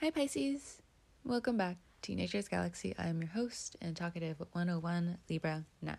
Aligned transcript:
Hi, 0.00 0.08
Pisces. 0.10 0.80
Welcome 1.26 1.58
back 1.58 1.76
to 2.00 2.14
Nature's 2.14 2.48
Galaxy. 2.48 2.94
I'm 2.98 3.20
your 3.20 3.28
host 3.32 3.76
and 3.82 3.94
talkative 3.94 4.38
101 4.52 5.18
Libra 5.28 5.66
Nat. 5.82 5.98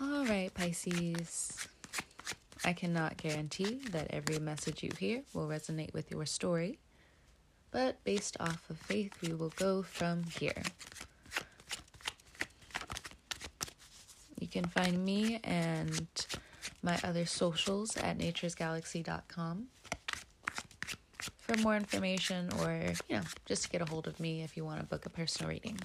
All 0.00 0.24
right, 0.26 0.54
Pisces. 0.54 1.66
I 2.64 2.72
cannot 2.74 3.16
guarantee 3.16 3.80
that 3.90 4.06
every 4.10 4.38
message 4.38 4.84
you 4.84 4.90
hear 4.96 5.22
will 5.34 5.48
resonate 5.48 5.92
with 5.92 6.12
your 6.12 6.24
story, 6.26 6.78
but 7.72 7.96
based 8.04 8.36
off 8.38 8.70
of 8.70 8.78
faith, 8.78 9.12
we 9.20 9.34
will 9.34 9.52
go 9.56 9.82
from 9.82 10.22
here. 10.22 10.62
You 14.38 14.46
can 14.46 14.66
find 14.66 15.04
me 15.04 15.40
and 15.42 16.06
my 16.84 17.00
other 17.02 17.26
socials 17.26 17.96
at 17.96 18.16
naturesgalaxy.com 18.16 19.66
for 21.50 21.60
more 21.62 21.76
information 21.76 22.48
or, 22.60 22.80
you 23.08 23.16
know, 23.16 23.22
just 23.44 23.64
to 23.64 23.70
get 23.70 23.82
a 23.82 23.84
hold 23.84 24.06
of 24.06 24.20
me 24.20 24.42
if 24.42 24.56
you 24.56 24.64
want 24.64 24.78
to 24.78 24.86
book 24.86 25.04
a 25.04 25.10
personal 25.10 25.50
reading. 25.50 25.76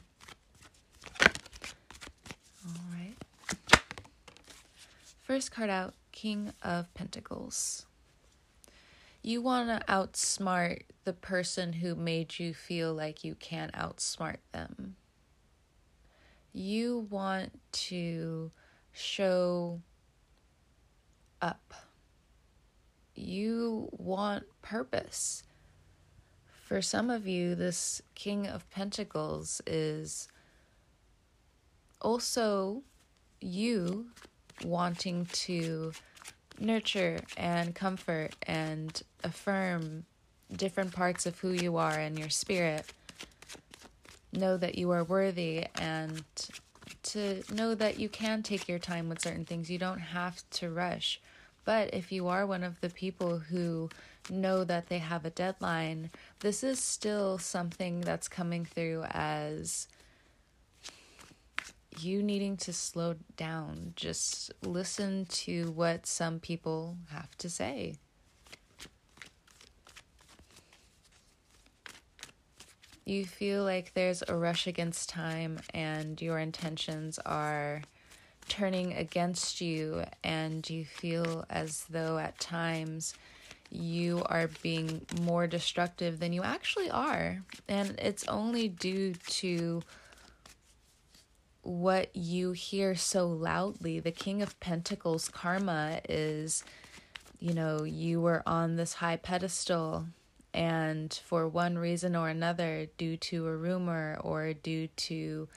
All 2.68 2.74
right. 2.92 3.16
First 5.24 5.52
card 5.52 5.72
out 5.72 5.96
King 6.12 6.52
of 6.62 6.94
Pentacles. 6.94 7.88
You 9.24 9.42
want 9.42 9.70
to 9.70 9.84
outsmart 9.92 10.84
the 11.04 11.14
person 11.14 11.74
who 11.74 11.96
made 11.96 12.38
you 12.38 12.54
feel 12.54 12.94
like 12.94 13.24
you 13.24 13.34
can't 13.34 13.74
outsmart 13.74 14.38
them. 14.52 14.98
You 16.54 17.08
want 17.10 17.60
to 17.72 18.52
show 18.92 19.82
up. 21.42 21.74
You 23.16 23.90
want 23.94 24.44
purpose. 24.62 25.42
For 26.66 26.82
some 26.82 27.12
of 27.12 27.28
you, 27.28 27.54
this 27.54 28.02
King 28.16 28.48
of 28.48 28.68
Pentacles 28.72 29.62
is 29.68 30.28
also 32.02 32.82
you 33.40 34.08
wanting 34.64 35.28
to 35.28 35.94
nurture 36.60 37.20
and 37.38 37.76
comfort 37.76 38.36
and 38.48 39.00
affirm 39.24 40.06
different 40.56 40.92
parts 40.92 41.28
of 41.28 41.38
who 41.38 41.52
you 41.52 41.78
are 41.78 42.00
and 42.00 42.18
your 42.18 42.30
spirit. 42.32 42.92
Know 44.34 44.58
that 44.58 44.76
you 44.76 44.90
are 44.90 45.04
worthy 45.04 45.68
and 45.76 46.24
to 47.04 47.44
know 47.54 47.76
that 47.76 48.00
you 48.00 48.10
can 48.10 48.42
take 48.42 48.68
your 48.68 48.80
time 48.80 49.08
with 49.08 49.22
certain 49.22 49.46
things. 49.46 49.70
You 49.70 49.78
don't 49.78 50.00
have 50.00 50.42
to 50.54 50.72
rush. 50.72 51.22
But 51.64 51.94
if 51.94 52.12
you 52.12 52.28
are 52.28 52.48
one 52.48 52.64
of 52.64 52.82
the 52.82 52.90
people 52.90 53.38
who 53.38 53.92
know 54.30 54.64
that 54.64 54.88
they 54.88 55.00
have 55.00 55.26
a 55.26 55.30
deadline, 55.30 56.12
this 56.40 56.64
is 56.64 56.80
still 56.80 57.38
something 57.38 58.02
that's 58.02 58.28
coming 58.28 58.66
through 58.66 59.04
as 59.12 59.88
you 62.00 62.22
needing 62.22 62.58
to 62.58 62.74
slow 62.74 63.16
down. 63.38 63.94
Just 63.96 64.52
listen 64.62 65.26
to 65.28 65.72
what 65.72 66.06
some 66.06 66.40
people 66.40 66.98
have 67.10 67.38
to 67.38 67.50
say. 67.50 67.96
You 73.06 73.24
feel 73.26 73.64
like 73.64 73.94
there's 73.94 74.24
a 74.28 74.36
rush 74.36 74.66
against 74.66 75.10
time, 75.10 75.60
and 75.76 76.20
your 76.20 76.40
intentions 76.40 77.20
are 77.20 77.84
turning 78.50 78.94
against 78.94 79.62
you, 79.62 80.04
and 80.24 80.68
you 80.68 80.86
feel 80.86 81.46
as 81.50 81.86
though 81.88 82.18
at 82.18 82.40
times 82.40 83.14
you 83.70 84.24
are 84.28 84.50
being 84.62 85.06
more 85.22 85.48
destructive 85.48 86.20
than 86.20 86.34
you 86.34 86.44
actually 86.44 86.90
are. 86.90 87.42
And 87.68 87.96
it's 88.00 88.28
only 88.28 88.68
due 88.68 89.14
to 89.28 89.82
what 91.62 92.16
you 92.16 92.52
hear 92.52 92.96
so 92.96 93.28
loudly. 93.28 94.00
The 94.00 94.12
King 94.12 94.42
of 94.42 94.60
Pentacles 94.60 95.30
karma 95.30 96.00
is, 96.08 96.64
you 97.40 97.54
know, 97.54 97.84
you 97.84 98.22
were 98.22 98.44
on 98.46 98.76
this 98.76 98.94
high 98.94 99.18
pedestal, 99.18 100.06
and 100.54 101.14
for 101.26 101.48
one 101.48 101.78
reason 101.78 102.16
or 102.16 102.30
another, 102.30 102.88
due 102.98 103.18
to 103.18 103.48
a 103.48 103.56
rumor 103.56 104.18
or 104.22 104.54
due 104.54 104.88
to, 104.88 105.50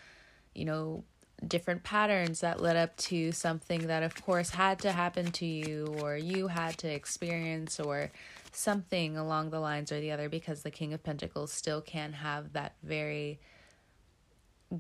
you 0.55 0.65
know, 0.65 1.05
different 1.47 1.85
patterns 1.85 2.41
that 2.41 2.61
led 2.61 2.77
up 2.77 2.97
to 2.97 3.31
something 3.31 3.87
that, 3.87 4.03
of 4.03 4.15
course, 4.25 4.51
had 4.51 4.79
to 4.81 4.93
happen 4.93 5.31
to 5.33 5.47
you 5.47 5.97
or 6.01 6.17
you 6.17 6.49
had 6.49 6.77
to 6.79 6.89
experience 6.89 7.79
or 7.79 8.11
something 8.53 9.17
along 9.17 9.51
the 9.51 9.61
lines 9.61 9.93
or 9.93 10.01
the 10.01 10.11
other, 10.11 10.29
because 10.29 10.63
the 10.63 10.71
King 10.71 10.93
of 10.93 11.03
Pentacles 11.03 11.53
still 11.53 11.81
can 11.81 12.13
have 12.13 12.53
that 12.55 12.75
very 12.83 13.39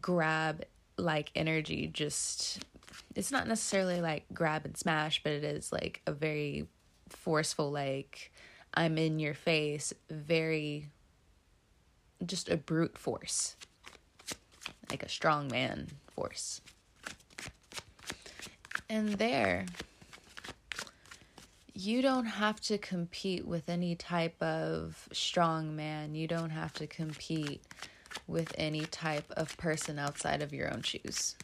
grab 0.00 0.64
like 0.96 1.30
energy. 1.36 1.86
Just, 1.86 2.64
it's 3.14 3.30
not 3.30 3.46
necessarily 3.46 4.00
like 4.00 4.24
grab 4.34 4.64
and 4.64 4.76
smash, 4.76 5.22
but 5.22 5.32
it 5.32 5.44
is 5.44 5.72
like 5.72 6.02
a 6.06 6.12
very 6.12 6.66
forceful, 7.08 7.70
like, 7.70 8.32
I'm 8.74 8.98
in 8.98 9.20
your 9.20 9.34
face, 9.34 9.94
very, 10.10 10.90
just 12.26 12.48
a 12.48 12.56
brute 12.56 12.98
force, 12.98 13.54
like 14.90 15.04
a 15.04 15.08
strong 15.08 15.46
man 15.48 15.86
force. 16.18 16.60
And 18.90 19.10
there, 19.14 19.66
you 21.74 22.02
don't 22.02 22.24
have 22.24 22.60
to 22.62 22.78
compete 22.78 23.46
with 23.46 23.68
any 23.68 23.94
type 23.94 24.42
of 24.42 25.08
strong 25.12 25.76
man. 25.76 26.16
You 26.16 26.26
don't 26.26 26.50
have 26.50 26.72
to 26.74 26.88
compete 26.88 27.62
with 28.26 28.52
any 28.58 28.80
type 28.86 29.30
of 29.36 29.56
person 29.58 29.98
outside 29.98 30.42
of 30.42 30.52
your 30.52 30.72
own 30.72 30.82
shoes. 30.82 31.36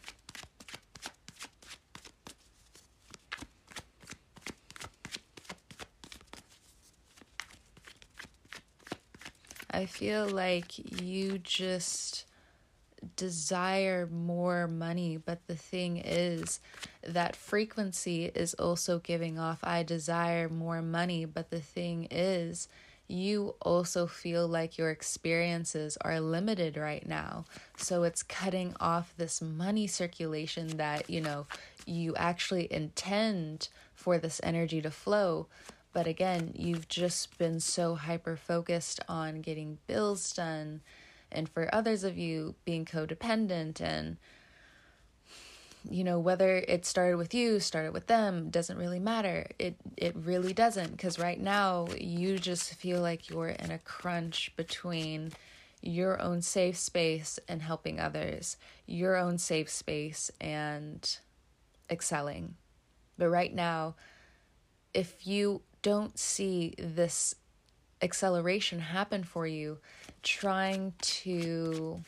I 9.70 9.86
feel 9.86 10.28
like 10.28 11.02
you 11.02 11.38
just 11.38 12.13
desire 13.16 14.06
more 14.06 14.66
money, 14.66 15.16
but 15.16 15.46
the 15.46 15.56
thing 15.56 15.98
is 15.98 16.60
that 17.06 17.36
frequency 17.36 18.26
is 18.26 18.54
also 18.54 18.98
giving 18.98 19.38
off 19.38 19.58
I 19.62 19.82
desire 19.82 20.48
more 20.48 20.82
money, 20.82 21.24
but 21.24 21.50
the 21.50 21.60
thing 21.60 22.08
is 22.10 22.68
you 23.06 23.54
also 23.60 24.06
feel 24.06 24.48
like 24.48 24.78
your 24.78 24.90
experiences 24.90 25.98
are 26.00 26.20
limited 26.20 26.76
right 26.76 27.06
now. 27.06 27.44
So 27.76 28.02
it's 28.02 28.22
cutting 28.22 28.74
off 28.80 29.12
this 29.16 29.42
money 29.42 29.86
circulation 29.86 30.78
that, 30.78 31.10
you 31.10 31.20
know, 31.20 31.46
you 31.86 32.14
actually 32.16 32.72
intend 32.72 33.68
for 33.94 34.18
this 34.18 34.40
energy 34.42 34.80
to 34.80 34.90
flow. 34.90 35.46
But 35.92 36.06
again, 36.06 36.52
you've 36.56 36.88
just 36.88 37.36
been 37.38 37.60
so 37.60 37.94
hyper 37.94 38.36
focused 38.36 39.00
on 39.08 39.42
getting 39.42 39.78
bills 39.86 40.32
done, 40.32 40.80
and 41.34 41.48
for 41.48 41.72
others 41.74 42.04
of 42.04 42.16
you, 42.16 42.54
being 42.64 42.84
codependent 42.84 43.80
and 43.80 44.16
you 45.90 46.02
know 46.02 46.18
whether 46.18 46.56
it 46.56 46.86
started 46.86 47.18
with 47.18 47.34
you 47.34 47.60
started 47.60 47.92
with 47.92 48.06
them 48.06 48.48
doesn't 48.50 48.78
really 48.78 48.98
matter. 48.98 49.46
It 49.58 49.76
it 49.96 50.14
really 50.16 50.52
doesn't 50.54 50.92
because 50.92 51.18
right 51.18 51.38
now 51.38 51.88
you 51.98 52.38
just 52.38 52.74
feel 52.74 53.00
like 53.00 53.28
you're 53.28 53.48
in 53.48 53.70
a 53.70 53.78
crunch 53.78 54.52
between 54.56 55.32
your 55.82 56.20
own 56.22 56.40
safe 56.40 56.78
space 56.78 57.38
and 57.48 57.60
helping 57.60 58.00
others 58.00 58.56
your 58.86 59.16
own 59.16 59.36
safe 59.36 59.68
space 59.68 60.30
and 60.40 61.18
excelling. 61.90 62.54
But 63.18 63.28
right 63.28 63.54
now 63.54 63.94
if 64.94 65.26
you 65.26 65.60
don't 65.82 66.18
see 66.18 66.74
this 66.78 67.34
acceleration 68.00 68.78
happen 68.78 69.24
for 69.24 69.46
you, 69.46 69.78
trying 70.24 70.92
to 71.00 72.00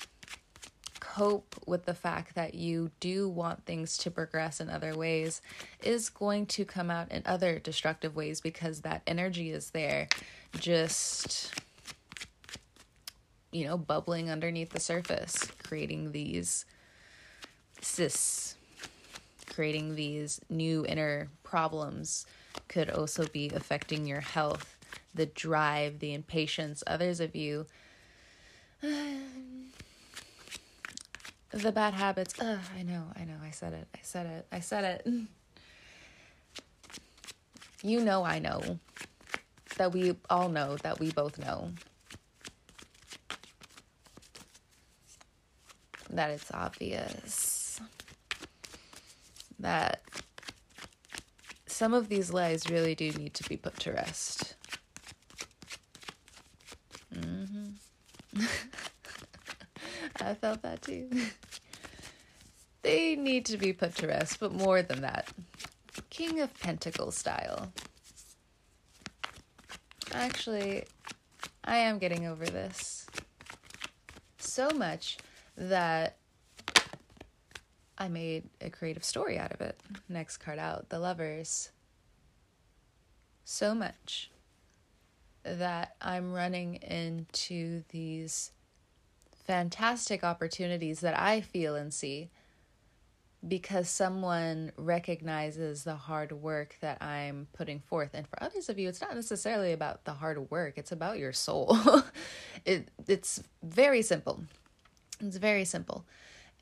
cope 1.00 1.54
with 1.66 1.84
the 1.84 1.94
fact 1.94 2.34
that 2.34 2.54
you 2.54 2.90
do 3.00 3.28
want 3.28 3.64
things 3.64 3.96
to 3.96 4.10
progress 4.10 4.60
in 4.60 4.68
other 4.68 4.94
ways 4.96 5.40
is 5.82 6.08
going 6.08 6.44
to 6.46 6.64
come 6.64 6.90
out 6.90 7.10
in 7.10 7.22
other 7.24 7.58
destructive 7.58 8.16
ways 8.16 8.40
because 8.40 8.80
that 8.80 9.02
energy 9.06 9.50
is 9.50 9.70
there 9.70 10.08
just 10.58 11.54
you 13.52 13.64
know 13.64 13.78
bubbling 13.78 14.30
underneath 14.30 14.70
the 14.70 14.80
surface 14.80 15.46
creating 15.62 16.12
these 16.12 16.66
cysts 17.80 18.56
creating 19.56 19.94
these 19.94 20.38
new 20.50 20.84
inner 20.86 21.30
problems 21.42 22.26
could 22.68 22.90
also 22.90 23.26
be 23.28 23.48
affecting 23.54 24.06
your 24.06 24.20
health, 24.20 24.76
the 25.14 25.26
drive, 25.26 25.98
the 25.98 26.12
impatience. 26.12 26.84
Others 26.86 27.20
of 27.20 27.34
you, 27.34 27.66
the 31.52 31.72
bad 31.72 31.94
habits. 31.94 32.38
Uh, 32.40 32.58
I 32.76 32.82
know, 32.82 33.04
I 33.16 33.24
know, 33.24 33.36
I 33.42 33.50
said 33.50 33.72
it, 33.72 33.86
I 33.94 33.98
said 34.02 34.26
it, 34.26 34.46
I 34.52 34.60
said 34.60 35.02
it. 35.06 35.12
You 37.82 38.00
know, 38.00 38.24
I 38.24 38.38
know. 38.40 38.80
that 39.76 39.92
we 39.92 40.16
all 40.30 40.48
know, 40.48 40.76
that 40.78 40.98
we 40.98 41.12
both 41.12 41.38
know. 41.38 41.70
That 46.10 46.30
it's 46.30 46.50
obvious 46.52 47.80
that 49.58 50.00
some 51.66 51.94
of 51.94 52.08
these 52.08 52.32
lies 52.32 52.68
really 52.70 52.94
do 52.94 53.10
need 53.12 53.34
to 53.34 53.48
be 53.48 53.56
put 53.56 53.78
to 53.80 53.92
rest. 53.92 54.54
Mm-hmm. 57.14 58.44
Felt 60.56 60.62
that 60.62 60.82
too. 60.82 61.10
they 62.82 63.14
need 63.16 63.44
to 63.46 63.58
be 63.58 63.72
put 63.72 63.94
to 63.96 64.06
rest, 64.06 64.40
but 64.40 64.52
more 64.52 64.80
than 64.80 65.02
that. 65.02 65.28
King 66.08 66.40
of 66.40 66.58
Pentacles 66.60 67.16
style. 67.16 67.72
Actually, 70.12 70.84
I 71.64 71.76
am 71.78 71.98
getting 71.98 72.26
over 72.26 72.46
this. 72.46 73.06
So 74.38 74.70
much 74.70 75.18
that 75.56 76.16
I 77.98 78.08
made 78.08 78.44
a 78.60 78.70
creative 78.70 79.04
story 79.04 79.38
out 79.38 79.52
of 79.52 79.60
it. 79.60 79.78
Next 80.08 80.38
card 80.38 80.58
out, 80.58 80.88
The 80.88 80.98
Lovers. 80.98 81.70
So 83.44 83.74
much 83.74 84.30
that 85.42 85.96
I'm 86.00 86.32
running 86.32 86.76
into 86.76 87.82
these 87.90 88.52
fantastic 89.46 90.24
opportunities 90.24 91.00
that 91.00 91.18
I 91.18 91.40
feel 91.40 91.76
and 91.76 91.92
see 91.92 92.30
because 93.46 93.88
someone 93.88 94.72
recognizes 94.76 95.84
the 95.84 95.94
hard 95.94 96.32
work 96.32 96.76
that 96.80 97.00
I'm 97.02 97.46
putting 97.52 97.80
forth. 97.80 98.10
And 98.14 98.26
for 98.26 98.42
others 98.42 98.68
of 98.68 98.78
you, 98.78 98.88
it's 98.88 99.00
not 99.00 99.14
necessarily 99.14 99.72
about 99.72 100.04
the 100.04 100.14
hard 100.14 100.50
work, 100.50 100.74
it's 100.76 100.92
about 100.92 101.18
your 101.18 101.32
soul. 101.32 101.78
it 102.64 102.88
it's 103.06 103.42
very 103.62 104.02
simple. 104.02 104.42
It's 105.20 105.36
very 105.36 105.64
simple. 105.64 106.04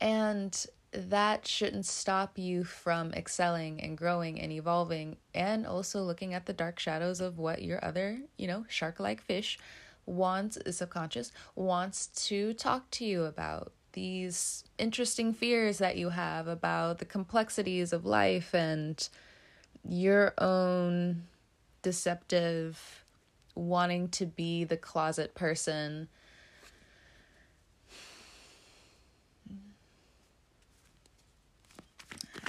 And 0.00 0.66
that 0.92 1.46
shouldn't 1.46 1.86
stop 1.86 2.38
you 2.38 2.62
from 2.62 3.12
excelling 3.14 3.80
and 3.80 3.98
growing 3.98 4.40
and 4.40 4.52
evolving 4.52 5.16
and 5.34 5.66
also 5.66 6.02
looking 6.02 6.34
at 6.34 6.46
the 6.46 6.52
dark 6.52 6.78
shadows 6.78 7.20
of 7.20 7.38
what 7.38 7.62
your 7.62 7.84
other, 7.84 8.20
you 8.36 8.46
know, 8.46 8.64
shark 8.68 9.00
like 9.00 9.20
fish 9.20 9.58
wants, 10.06 10.56
is 10.58 10.78
subconscious, 10.78 11.32
wants 11.54 12.06
to 12.28 12.54
talk 12.54 12.90
to 12.92 13.04
you 13.04 13.24
about. 13.24 13.72
These 13.92 14.64
interesting 14.76 15.32
fears 15.32 15.78
that 15.78 15.96
you 15.96 16.10
have 16.10 16.48
about 16.48 16.98
the 16.98 17.04
complexities 17.04 17.92
of 17.92 18.04
life 18.04 18.54
and 18.54 19.08
your 19.88 20.34
own 20.38 21.24
deceptive 21.82 23.04
wanting 23.54 24.08
to 24.08 24.26
be 24.26 24.64
the 24.64 24.76
closet 24.76 25.34
person 25.34 26.08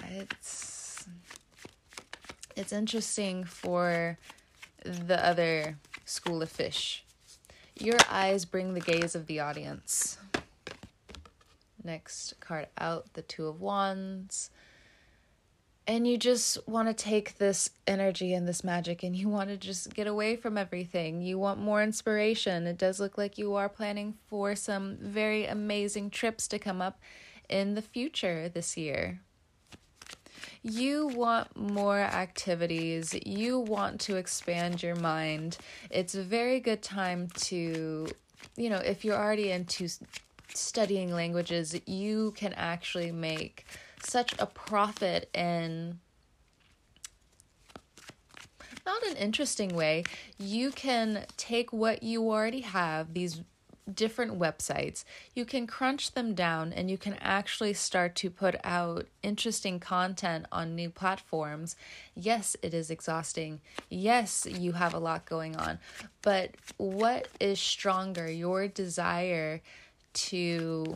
it's 0.10 1.08
it's 2.56 2.72
interesting 2.72 3.44
for 3.44 4.18
the 4.84 5.26
other 5.26 5.78
school 6.06 6.42
of 6.42 6.50
fish. 6.50 7.04
Your 7.78 7.98
eyes 8.10 8.46
bring 8.46 8.74
the 8.74 8.80
gaze 8.80 9.16
of 9.16 9.28
the 9.28 9.42
audience. 9.42 10.18
Next 11.84 12.40
card 12.40 12.68
out, 12.78 13.14
the 13.14 13.22
Two 13.22 13.48
of 13.48 13.60
Wands. 13.60 14.50
And 15.86 16.08
you 16.08 16.18
just 16.18 16.68
want 16.68 16.88
to 16.88 16.94
take 16.94 17.38
this 17.38 17.70
energy 17.86 18.34
and 18.34 18.48
this 18.48 18.64
magic 18.64 19.04
and 19.04 19.16
you 19.16 19.30
want 19.30 19.50
to 19.50 19.58
just 19.58 19.94
get 19.94 20.08
away 20.08 20.36
from 20.36 20.58
everything. 20.58 21.22
You 21.22 21.38
want 21.38 21.60
more 21.60 21.84
inspiration. 21.84 22.66
It 22.66 22.78
does 22.78 23.00
look 23.00 23.18
like 23.18 23.38
you 23.38 23.54
are 23.56 23.70
planning 23.70 24.16
for 24.26 24.56
some 24.56 24.98
very 25.00 25.46
amazing 25.46 26.10
trips 26.10 26.48
to 26.48 26.58
come 26.58 26.82
up 26.82 27.00
in 27.50 27.76
the 27.76 27.82
future 27.82 28.50
this 28.50 28.78
year 28.78 29.20
you 30.64 31.08
want 31.08 31.56
more 31.56 32.00
activities, 32.00 33.16
you 33.26 33.60
want 33.60 34.00
to 34.02 34.16
expand 34.16 34.82
your 34.84 34.96
mind, 34.96 35.58
it's 35.90 36.16
a 36.16 36.24
very 36.24 36.60
good 36.60 36.82
time 36.82 37.28
to, 37.36 38.08
you 38.56 38.70
know, 38.70 38.78
if 38.78 39.06
you're 39.06 39.18
already 39.18 39.52
into 39.52 39.88
studying 40.54 41.12
languages, 41.12 41.80
you 41.86 42.32
can 42.32 42.54
actually 42.54 43.12
make 43.12 43.66
such 44.02 44.34
a 44.40 44.46
profit 44.46 45.30
in 45.34 46.00
not 48.86 49.04
an 49.08 49.18
interesting 49.18 49.70
way. 49.70 50.04
You 50.38 50.72
can 50.72 51.26
take 51.38 51.74
what 51.74 52.04
you 52.04 52.30
already 52.30 52.62
have, 52.62 53.14
these 53.14 53.42
different 53.94 54.40
websites, 54.40 55.04
you 55.34 55.46
can 55.46 55.68
crunch 55.68 56.12
them 56.12 56.34
down 56.34 56.74
and 56.74 56.90
you 56.90 56.98
can 56.98 57.14
actually 57.22 57.74
start 57.74 58.16
to 58.16 58.30
put 58.30 58.56
out 58.64 59.08
interesting 59.22 59.80
content 59.80 60.46
on 60.52 60.76
new 60.76 60.90
platforms. 60.90 61.76
Yes, 62.16 62.56
it 62.62 62.74
is 62.74 62.90
exhausting. 62.90 63.62
Yes, 63.90 64.48
you 64.50 64.74
have 64.74 64.94
a 64.94 65.00
lot 65.00 65.26
going 65.26 65.56
on. 65.56 65.80
But 66.22 66.56
what 66.78 67.28
is 67.40 67.60
stronger, 67.60 68.30
your 68.30 68.68
desire 68.68 69.62
to 70.14 70.96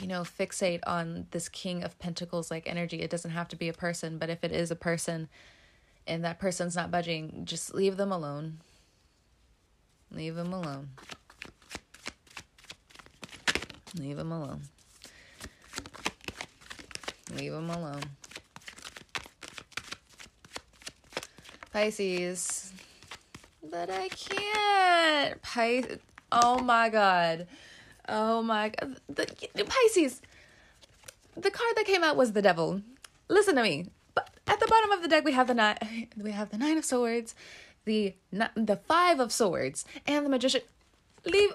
you 0.00 0.06
know, 0.06 0.22
fixate 0.22 0.80
on 0.86 1.26
this 1.32 1.48
King 1.48 1.82
of 1.82 1.98
Pentacles 1.98 2.50
like 2.50 2.68
energy. 2.68 3.00
It 3.00 3.10
doesn't 3.10 3.32
have 3.32 3.48
to 3.48 3.56
be 3.56 3.68
a 3.68 3.72
person, 3.72 4.18
but 4.18 4.30
if 4.30 4.44
it 4.44 4.52
is 4.52 4.70
a 4.70 4.76
person 4.76 5.28
and 6.06 6.24
that 6.24 6.38
person's 6.38 6.76
not 6.76 6.90
budging, 6.90 7.42
just 7.44 7.74
leave 7.74 7.96
them 7.96 8.12
alone. 8.12 8.58
Leave 10.10 10.36
them 10.36 10.52
alone. 10.52 10.90
Leave 13.96 14.18
him 14.18 14.32
alone. 14.32 14.62
Leave 17.34 17.52
him 17.52 17.70
alone. 17.70 18.02
Pisces. 21.72 22.72
But 23.70 23.90
I 23.90 24.08
can't. 24.08 25.40
Pisces. 25.42 25.98
Oh 26.32 26.58
my 26.60 26.88
god. 26.88 27.46
Oh 28.08 28.42
my 28.42 28.70
god. 28.70 28.96
The, 29.08 29.26
the 29.54 29.64
Pisces. 29.64 30.20
The 31.36 31.50
card 31.50 31.76
that 31.76 31.86
came 31.86 32.02
out 32.02 32.16
was 32.16 32.32
the 32.32 32.42
devil. 32.42 32.82
Listen 33.28 33.56
to 33.56 33.62
me. 33.62 33.86
But 34.14 34.30
at 34.46 34.58
the 34.58 34.66
bottom 34.66 34.90
of 34.90 35.02
the 35.02 35.08
deck 35.08 35.24
we 35.24 35.32
have 35.32 35.46
the 35.46 35.54
nine 35.54 36.08
we 36.16 36.32
have 36.32 36.50
the 36.50 36.58
9 36.58 36.78
of 36.78 36.84
swords, 36.84 37.34
the 37.84 38.14
the 38.32 38.76
5 38.76 39.20
of 39.20 39.32
swords, 39.32 39.84
and 40.06 40.24
the 40.24 40.30
magician. 40.30 40.62
Leave 41.24 41.54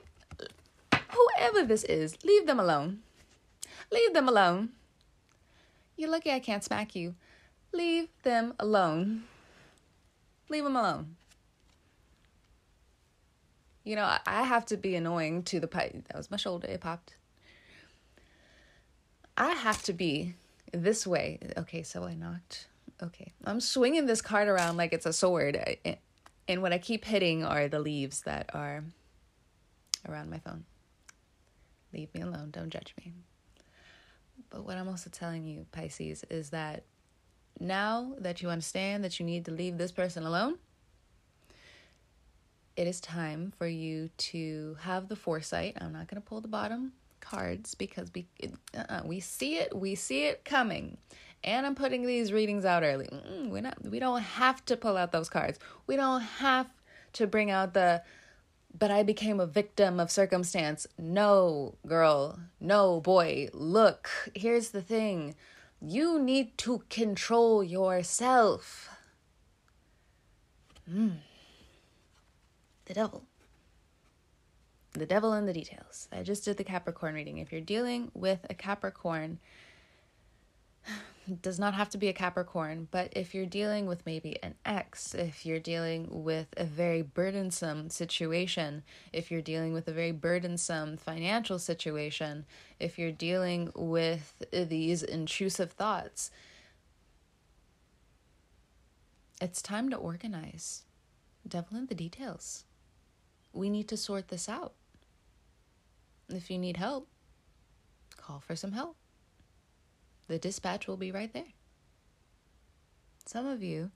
whoever 1.13 1.65
this 1.65 1.83
is, 1.83 2.17
leave 2.23 2.45
them 2.45 2.59
alone. 2.59 2.99
Leave 3.91 4.13
them 4.13 4.27
alone. 4.27 4.69
You're 5.95 6.09
lucky 6.09 6.31
I 6.31 6.39
can't 6.39 6.63
smack 6.63 6.95
you. 6.95 7.15
Leave 7.71 8.07
them 8.23 8.53
alone. 8.59 9.23
Leave 10.49 10.63
them 10.63 10.75
alone. 10.75 11.15
You 13.83 13.95
know, 13.95 14.17
I 14.25 14.43
have 14.43 14.65
to 14.67 14.77
be 14.77 14.95
annoying 14.95 15.43
to 15.43 15.59
the 15.59 15.67
pipe. 15.67 16.07
That 16.07 16.17
was 16.17 16.31
my 16.31 16.37
shoulder. 16.37 16.67
It 16.67 16.81
popped. 16.81 17.15
I 19.35 19.51
have 19.51 19.83
to 19.83 19.93
be 19.93 20.35
this 20.71 21.05
way. 21.05 21.39
Okay, 21.57 21.83
so 21.83 22.03
I 22.03 22.13
knocked. 22.13 22.67
Okay. 23.01 23.33
I'm 23.45 23.59
swinging 23.59 24.05
this 24.05 24.21
card 24.21 24.47
around 24.47 24.77
like 24.77 24.93
it's 24.93 25.05
a 25.05 25.13
sword. 25.13 25.77
And 26.47 26.61
what 26.61 26.71
I 26.71 26.77
keep 26.77 27.03
hitting 27.05 27.43
are 27.43 27.67
the 27.67 27.79
leaves 27.79 28.21
that 28.21 28.49
are 28.53 28.83
around 30.07 30.29
my 30.29 30.39
phone. 30.39 30.65
Leave 31.93 32.13
me 32.13 32.21
alone. 32.21 32.49
Don't 32.51 32.69
judge 32.69 32.93
me. 32.99 33.13
But 34.49 34.65
what 34.65 34.77
I'm 34.77 34.87
also 34.87 35.09
telling 35.09 35.45
you, 35.45 35.65
Pisces, 35.71 36.23
is 36.29 36.49
that 36.49 36.83
now 37.59 38.13
that 38.19 38.41
you 38.41 38.49
understand 38.49 39.03
that 39.03 39.19
you 39.19 39.25
need 39.25 39.45
to 39.45 39.51
leave 39.51 39.77
this 39.77 39.91
person 39.91 40.23
alone, 40.23 40.57
it 42.75 42.87
is 42.87 42.99
time 42.99 43.53
for 43.57 43.67
you 43.67 44.09
to 44.17 44.77
have 44.81 45.07
the 45.07 45.15
foresight. 45.15 45.77
I'm 45.79 45.93
not 45.93 46.07
going 46.07 46.21
to 46.21 46.27
pull 46.27 46.41
the 46.41 46.47
bottom 46.47 46.93
cards 47.19 47.73
because 47.73 48.11
we 48.13 48.27
uh 48.75 49.01
we 49.05 49.19
see 49.19 49.55
it, 49.57 49.75
we 49.75 49.95
see 49.95 50.25
it 50.25 50.43
coming. 50.43 50.97
And 51.43 51.65
I'm 51.65 51.75
putting 51.75 52.05
these 52.05 52.33
readings 52.33 52.65
out 52.65 52.83
early. 52.83 53.09
We're 53.45 53.61
not 53.61 53.81
we 53.83 53.99
don't 53.99 54.21
have 54.21 54.63
to 54.65 54.77
pull 54.77 54.97
out 54.97 55.11
those 55.11 55.29
cards. 55.29 55.59
We 55.87 55.95
don't 55.95 56.21
have 56.21 56.67
to 57.13 57.27
bring 57.27 57.51
out 57.51 57.73
the 57.73 58.01
but 58.77 58.91
I 58.91 59.03
became 59.03 59.39
a 59.39 59.45
victim 59.45 59.99
of 59.99 60.11
circumstance. 60.11 60.87
No, 60.97 61.75
girl, 61.85 62.39
no, 62.59 62.99
boy, 63.01 63.49
look, 63.53 64.09
here's 64.33 64.69
the 64.69 64.81
thing 64.81 65.35
you 65.81 66.19
need 66.19 66.57
to 66.59 66.83
control 66.89 67.63
yourself. 67.63 68.89
Mm. 70.89 71.17
The 72.85 72.93
devil. 72.93 73.23
The 74.93 75.05
devil 75.05 75.33
in 75.33 75.45
the 75.45 75.53
details. 75.53 76.07
I 76.11 76.23
just 76.23 76.45
did 76.45 76.57
the 76.57 76.63
Capricorn 76.63 77.15
reading. 77.15 77.37
If 77.37 77.51
you're 77.51 77.61
dealing 77.61 78.11
with 78.13 78.45
a 78.49 78.53
Capricorn, 78.53 79.39
does 81.41 81.59
not 81.59 81.73
have 81.73 81.89
to 81.89 81.97
be 81.97 82.09
a 82.09 82.13
Capricorn, 82.13 82.87
but 82.91 83.13
if 83.15 83.33
you're 83.33 83.45
dealing 83.45 83.85
with 83.85 84.05
maybe 84.05 84.41
an 84.43 84.55
ex, 84.65 85.13
if 85.13 85.45
you're 85.45 85.59
dealing 85.59 86.07
with 86.23 86.47
a 86.57 86.65
very 86.65 87.01
burdensome 87.01 87.89
situation, 87.89 88.83
if 89.13 89.31
you're 89.31 89.41
dealing 89.41 89.73
with 89.73 89.87
a 89.87 89.93
very 89.93 90.11
burdensome 90.11 90.97
financial 90.97 91.59
situation, 91.59 92.45
if 92.79 92.99
you're 92.99 93.11
dealing 93.11 93.71
with 93.73 94.43
these 94.51 95.01
intrusive 95.01 95.71
thoughts, 95.71 96.29
it's 99.39 99.61
time 99.61 99.89
to 99.89 99.95
organize. 99.95 100.83
Devil 101.47 101.77
in 101.77 101.85
the 101.87 101.95
details. 101.95 102.65
We 103.51 103.69
need 103.69 103.87
to 103.89 103.97
sort 103.97 104.29
this 104.29 104.49
out. 104.49 104.73
If 106.29 106.49
you 106.49 106.57
need 106.57 106.77
help, 106.77 107.07
call 108.17 108.39
for 108.39 108.55
some 108.55 108.71
help. 108.71 108.97
The 110.27 110.39
dispatch 110.39 110.87
will 110.87 110.97
be 110.97 111.11
right 111.11 111.31
there. 111.33 111.43
Some 113.25 113.47
of 113.47 113.63
you 113.63 113.91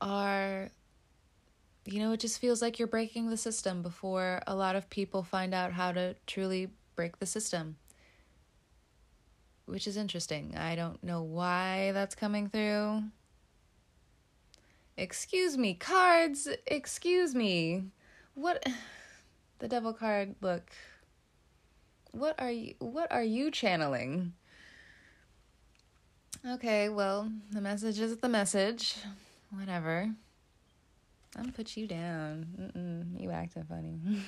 are, 0.00 0.70
you 1.84 2.00
know, 2.00 2.12
it 2.12 2.20
just 2.20 2.38
feels 2.38 2.62
like 2.62 2.78
you're 2.78 2.88
breaking 2.88 3.30
the 3.30 3.36
system 3.36 3.82
before 3.82 4.42
a 4.46 4.54
lot 4.54 4.76
of 4.76 4.90
people 4.90 5.22
find 5.22 5.54
out 5.54 5.72
how 5.72 5.92
to 5.92 6.16
truly 6.26 6.68
break 6.94 7.18
the 7.18 7.26
system. 7.26 7.76
Which 9.66 9.86
is 9.86 9.96
interesting. 9.96 10.54
I 10.56 10.76
don't 10.76 11.02
know 11.02 11.22
why 11.22 11.90
that's 11.92 12.14
coming 12.14 12.48
through. 12.48 13.02
Excuse 14.96 15.58
me, 15.58 15.74
cards. 15.74 16.48
Excuse 16.66 17.34
me. 17.34 17.84
What? 18.34 18.66
The 19.58 19.68
devil 19.68 19.94
card, 19.94 20.34
look. 20.42 20.70
What 22.16 22.40
are 22.40 22.50
you 22.50 22.74
what 22.78 23.12
are 23.12 23.22
you 23.22 23.50
channeling? 23.50 24.32
Okay, 26.48 26.88
well, 26.88 27.30
the 27.50 27.60
message 27.60 27.98
is 27.98 28.16
the 28.16 28.28
message. 28.28 28.96
Whatever. 29.50 30.10
I'm 31.36 31.52
put 31.52 31.76
you 31.76 31.86
down. 31.86 32.46
Mm-mm, 32.58 33.20
you 33.20 33.30
acting 33.30 33.64
funny. 33.64 33.98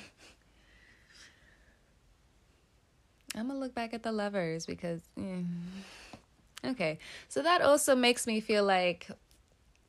I'm 3.35 3.47
gonna 3.47 3.59
look 3.59 3.73
back 3.73 3.95
at 3.95 4.03
the 4.03 4.11
lovers 4.11 4.67
because. 4.67 5.01
Eh. 5.17 5.41
Okay, 6.63 6.99
so 7.27 7.41
that 7.41 7.61
also 7.61 7.95
makes 7.95 8.27
me 8.27 8.39
feel 8.41 8.65
like, 8.65 9.07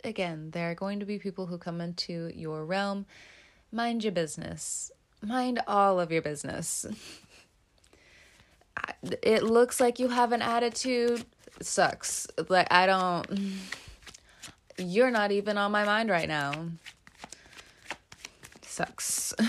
again, 0.04 0.52
there 0.52 0.70
are 0.70 0.74
going 0.74 1.00
to 1.00 1.06
be 1.06 1.18
people 1.18 1.46
who 1.46 1.58
come 1.58 1.80
into 1.80 2.30
your 2.34 2.64
realm. 2.64 3.04
Mind 3.72 4.04
your 4.04 4.12
business. 4.12 4.90
Mind 5.20 5.60
all 5.66 6.00
of 6.00 6.10
your 6.10 6.22
business. 6.22 6.86
it 9.22 9.42
looks 9.42 9.80
like 9.80 9.98
you 9.98 10.08
have 10.08 10.32
an 10.32 10.42
attitude. 10.42 11.24
Sucks. 11.60 12.26
Like 12.48 12.68
i 12.70 12.86
don't 12.86 13.26
you're 14.78 15.10
not 15.10 15.32
even 15.32 15.58
on 15.58 15.72
my 15.72 15.84
mind 15.84 16.08
right 16.10 16.28
now. 16.28 16.52
Sucks. 18.62 19.34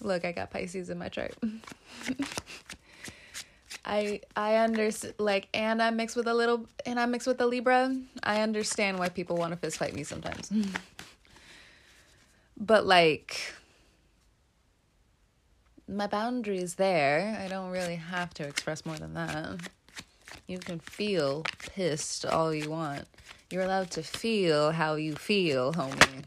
Look 0.00 0.24
i 0.24 0.32
got 0.32 0.50
pisces 0.50 0.90
in 0.90 0.98
my 0.98 1.08
chart. 1.08 1.34
I 3.84 4.20
i 4.36 4.56
understand 4.56 5.14
like 5.18 5.48
and 5.54 5.82
i'm 5.82 5.96
mixed 5.96 6.14
with 6.14 6.28
a 6.28 6.34
little 6.34 6.66
and 6.86 7.00
i'm 7.00 7.10
mixed 7.10 7.26
with 7.26 7.40
a 7.40 7.46
libra. 7.46 7.96
I 8.22 8.42
understand 8.42 8.98
why 8.98 9.08
people 9.08 9.36
want 9.36 9.52
to 9.52 9.56
fist 9.56 9.78
fight 9.78 9.94
me 9.94 10.04
sometimes. 10.04 10.50
But 12.62 12.84
like 12.84 13.54
my 15.90 16.06
boundaries 16.06 16.74
there. 16.76 17.38
I 17.42 17.48
don't 17.48 17.70
really 17.70 17.96
have 17.96 18.32
to 18.34 18.46
express 18.46 18.86
more 18.86 18.96
than 18.96 19.14
that. 19.14 19.60
You 20.46 20.58
can 20.58 20.78
feel 20.78 21.44
pissed 21.58 22.24
all 22.24 22.54
you 22.54 22.70
want. 22.70 23.06
You're 23.50 23.62
allowed 23.62 23.90
to 23.92 24.02
feel 24.02 24.70
how 24.70 24.94
you 24.94 25.14
feel, 25.14 25.72
homie. 25.72 26.24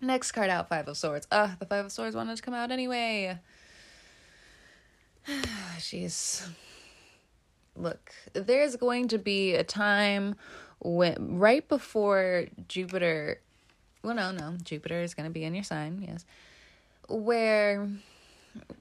Next 0.00 0.32
card 0.32 0.50
out, 0.50 0.68
Five 0.68 0.88
of 0.88 0.96
Swords. 0.96 1.26
Ugh, 1.30 1.50
the 1.58 1.66
Five 1.66 1.86
of 1.86 1.92
Swords 1.92 2.14
wanted 2.14 2.36
to 2.36 2.42
come 2.42 2.54
out 2.54 2.70
anyway. 2.70 3.38
Jeez. 5.78 6.46
Look, 7.74 8.12
there's 8.32 8.76
going 8.76 9.08
to 9.08 9.18
be 9.18 9.54
a 9.54 9.64
time 9.64 10.36
when, 10.78 11.38
right 11.38 11.66
before 11.66 12.46
Jupiter, 12.68 13.40
well, 14.02 14.14
no, 14.14 14.30
no, 14.30 14.56
Jupiter 14.62 15.00
is 15.00 15.14
going 15.14 15.24
to 15.24 15.32
be 15.32 15.44
in 15.44 15.54
your 15.54 15.64
sign, 15.64 16.04
yes, 16.06 16.24
where 17.08 17.88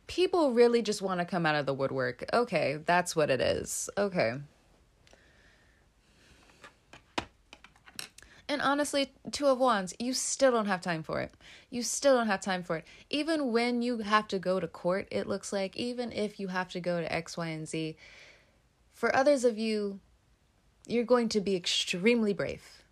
people 0.07 0.51
really 0.51 0.81
just 0.81 1.01
want 1.01 1.19
to 1.19 1.25
come 1.25 1.45
out 1.45 1.55
of 1.55 1.65
the 1.65 1.73
woodwork. 1.73 2.25
Okay, 2.33 2.79
that's 2.85 3.15
what 3.15 3.29
it 3.29 3.41
is. 3.41 3.89
Okay. 3.97 4.35
And 8.47 8.61
honestly, 8.61 9.11
Two 9.31 9.47
of 9.47 9.57
Wands, 9.57 9.95
you 9.99 10.13
still 10.13 10.51
don't 10.51 10.67
have 10.67 10.81
time 10.81 11.01
for 11.01 11.19
it. 11.19 11.33
You 11.71 11.81
still 11.81 12.15
don't 12.15 12.27
have 12.27 12.41
time 12.41 12.61
for 12.61 12.77
it. 12.77 12.85
Even 13.09 13.51
when 13.51 13.81
you 13.81 13.97
have 13.99 14.27
to 14.27 14.39
go 14.39 14.59
to 14.59 14.67
court, 14.67 15.07
it 15.11 15.27
looks 15.27 15.51
like, 15.51 15.75
even 15.75 16.11
if 16.11 16.39
you 16.39 16.49
have 16.49 16.69
to 16.69 16.79
go 16.79 17.01
to 17.01 17.11
X, 17.11 17.37
Y, 17.37 17.47
and 17.47 17.67
Z, 17.67 17.97
for 18.93 19.15
others 19.15 19.43
of 19.45 19.57
you, 19.57 19.99
you're 20.85 21.03
going 21.03 21.27
to 21.29 21.41
be 21.41 21.55
extremely 21.55 22.33
brave. 22.33 22.83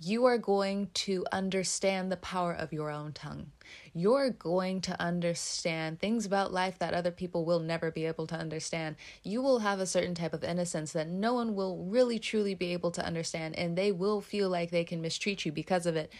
You 0.00 0.26
are 0.26 0.38
going 0.38 0.90
to 0.94 1.24
understand 1.32 2.12
the 2.12 2.16
power 2.16 2.52
of 2.52 2.72
your 2.72 2.90
own 2.90 3.12
tongue 3.12 3.50
you're 3.98 4.30
going 4.30 4.80
to 4.80 5.00
understand 5.00 5.98
things 5.98 6.24
about 6.24 6.52
life 6.52 6.78
that 6.78 6.94
other 6.94 7.10
people 7.10 7.44
will 7.44 7.58
never 7.58 7.90
be 7.90 8.06
able 8.06 8.28
to 8.28 8.36
understand. 8.36 8.94
You 9.24 9.42
will 9.42 9.58
have 9.58 9.80
a 9.80 9.86
certain 9.86 10.14
type 10.14 10.32
of 10.32 10.44
innocence 10.44 10.92
that 10.92 11.08
no 11.08 11.34
one 11.34 11.56
will 11.56 11.84
really 11.84 12.20
truly 12.20 12.54
be 12.54 12.72
able 12.72 12.92
to 12.92 13.04
understand, 13.04 13.56
and 13.56 13.76
they 13.76 13.90
will 13.90 14.20
feel 14.20 14.48
like 14.48 14.70
they 14.70 14.84
can 14.84 15.00
mistreat 15.00 15.44
you 15.44 15.50
because 15.50 15.84
of 15.84 15.96
it. 15.96 16.12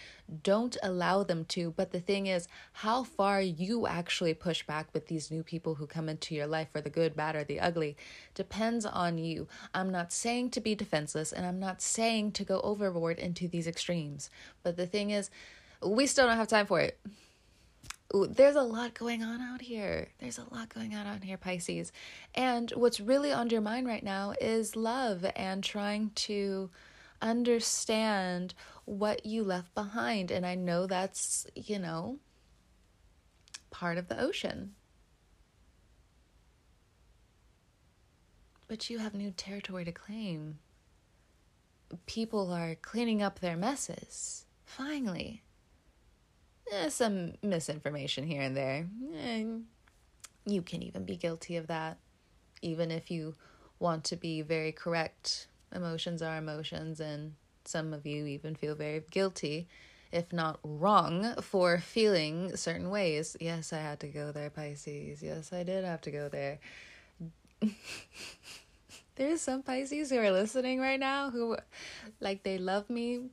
Don't 0.42 0.76
allow 0.82 1.23
them 1.23 1.44
to. 1.47 1.70
But 1.70 1.92
the 1.92 2.00
thing 2.00 2.26
is, 2.26 2.49
how 2.73 3.04
far 3.04 3.40
you 3.40 3.87
actually 3.87 4.35
push 4.35 4.66
back 4.66 4.88
with 4.92 5.06
these 5.06 5.30
new 5.30 5.44
people 5.44 5.76
who 5.76 5.87
come 5.87 6.08
into 6.08 6.35
your 6.35 6.49
life 6.49 6.68
for 6.73 6.80
the 6.80 6.90
good, 6.90 7.14
bad, 7.14 7.37
or 7.37 7.44
the 7.44 7.61
ugly 7.61 7.97
depends 8.35 8.85
on 8.85 9.18
you. 9.18 9.47
I'm 9.73 9.90
not 9.90 10.12
saying 10.12 10.50
to 10.50 10.61
be 10.61 10.75
defenseless, 10.75 11.32
and 11.32 11.47
I'm 11.47 11.61
not 11.61 11.80
saying 11.80 12.32
to 12.32 12.44
go 12.44 12.61
overboard 12.62 13.20
into 13.20 13.47
these 13.47 13.68
extremes. 13.69 14.31
But 14.63 14.77
the 14.77 14.87
thing 14.87 15.11
is, 15.11 15.31
we 15.85 16.07
still 16.07 16.27
don't 16.27 16.37
have 16.37 16.49
time 16.49 16.67
for 16.67 16.81
it 16.81 16.99
there's 18.13 18.57
a 18.57 18.63
lot 18.63 18.95
going 18.95 19.23
on 19.23 19.41
out 19.41 19.61
here. 19.61 20.09
There's 20.19 20.39
a 20.39 20.55
lot 20.55 20.71
going 20.71 20.95
on 20.95 21.07
out 21.07 21.23
here, 21.23 21.37
Pisces. 21.37 21.93
And 22.35 22.71
what's 22.71 23.01
really 23.01 23.33
on 23.33 23.51
your 23.51 23.61
mind 23.61 23.87
right 23.87 24.03
now 24.03 24.35
is 24.41 24.77
love 24.77 25.27
and 25.37 25.63
trying 25.63 26.11
to 26.15 26.71
understand 27.21 28.55
what 28.87 29.27
you 29.27 29.45
left 29.45 29.75
behind. 29.75 30.31
And 30.31 30.47
I 30.47 30.55
know 30.55 30.87
that's, 30.87 31.47
you 31.55 31.79
know, 31.79 32.19
part 33.71 33.99
of 33.99 34.09
the 34.09 34.19
ocean. 34.19 34.75
But 38.69 38.89
you 38.89 38.99
have 38.99 39.15
new 39.15 39.33
territory 39.33 39.85
to 39.85 39.93
claim. 39.93 40.59
People 42.07 42.52
are 42.52 42.75
cleaning 42.76 43.23
up 43.23 43.40
their 43.40 43.57
messes. 43.57 44.45
Finally 44.64 45.42
eh, 46.71 46.88
some 46.88 47.35
misinformation 47.42 48.25
here 48.26 48.42
and 48.42 48.57
there. 48.57 48.87
And 49.16 49.66
you 50.47 50.62
can 50.62 50.83
even 50.83 51.04
be 51.04 51.16
guilty 51.16 51.57
of 51.57 51.66
that, 51.68 51.99
even 52.62 52.90
if 52.90 53.11
you 53.11 53.35
want 53.78 54.04
to 54.04 54.16
be 54.16 54.42
very 54.42 54.73
correct. 54.73 55.49
Emotions 55.75 56.23
are 56.23 56.38
emotions, 56.38 57.00
and 57.00 57.35
some 57.64 57.92
of 57.92 58.07
you 58.07 58.26
even 58.26 58.54
feel 58.54 58.75
very 58.75 59.02
guilty, 59.11 59.68
if 60.11 60.33
not 60.33 60.59
wrong, 60.62 61.35
for 61.42 61.78
feeling 61.78 62.57
certain 62.57 62.90
ways. 62.90 63.37
Yes, 63.40 63.73
I 63.73 63.78
had 63.78 64.00
to 64.00 64.09
go 64.09 64.33
there, 64.33 64.50
Pisces. 64.50 65.23
Yes, 65.23 65.52
I 65.52 65.62
did 65.62 65.85
have 65.85 66.00
to 66.02 66.11
go 66.11 66.28
there. 66.28 66.59
There's 69.19 69.41
some 69.41 69.65
Pisces 69.65 70.11
who 70.11 70.19
are 70.19 70.31
listening 70.31 70.81
right 70.81 71.01
now 71.01 71.31
who, 71.31 71.57
like, 72.21 72.45
they 72.45 72.57
love 72.57 72.89
me, 72.89 73.31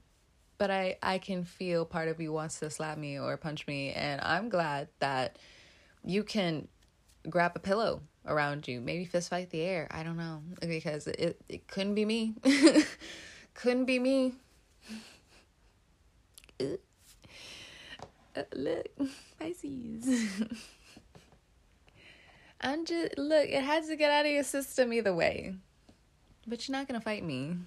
but 0.58 0.72
I 0.72 0.98
I 1.04 1.20
can 1.20 1.44
feel 1.46 1.86
part 1.86 2.08
of 2.08 2.20
you 2.20 2.34
wants 2.34 2.60
to 2.60 2.72
slap 2.72 2.98
me 2.98 3.20
or 3.20 3.38
punch 3.38 3.68
me 3.68 3.92
and 3.92 4.20
I'm 4.22 4.50
glad 4.50 4.88
that 4.98 5.38
you 6.04 6.24
can 6.24 6.68
grab 7.30 7.51
a 7.56 7.60
pillow 7.60 8.01
around 8.25 8.68
you, 8.68 8.82
maybe 8.82 9.06
fist 9.06 9.30
fight 9.30 9.51
the 9.51 9.62
air. 9.62 9.88
I 9.92 10.01
don't 10.01 10.18
know 10.18 10.42
because 10.60 11.06
it 11.06 11.39
it 11.48 11.68
couldn't 11.68 11.94
be 11.94 12.06
me. 12.06 12.34
couldn't 13.54 13.86
be 13.86 14.00
me. 14.00 14.34
Uh, 18.38 18.44
look, 18.54 18.86
Pisces. 19.39 20.44
I'm 22.62 22.86
just 22.86 23.18
look. 23.18 23.48
It 23.48 23.63
has 23.63 23.88
to 23.88 23.96
get 23.96 24.12
out 24.12 24.25
of 24.25 24.32
your 24.34 24.44
system 24.44 24.92
either 24.92 25.13
way, 25.15 25.56
but 26.47 26.67
you're 26.67 26.77
not 26.77 26.87
gonna 26.87 27.01
fight 27.01 27.23
me. 27.23 27.57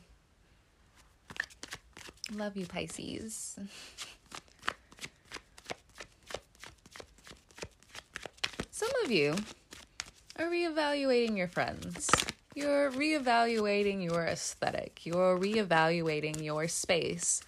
Love 2.32 2.56
you, 2.56 2.66
Pisces. 2.66 3.58
Some 8.70 8.90
of 9.04 9.10
you 9.10 9.34
are 10.38 10.46
reevaluating 10.46 11.36
your 11.36 11.48
friends. 11.48 12.08
You're 12.54 12.90
reevaluating 12.90 14.04
your 14.04 14.24
aesthetic. 14.24 15.06
You're 15.06 15.38
reevaluating 15.38 16.44
your 16.44 16.68
space. 16.68 17.42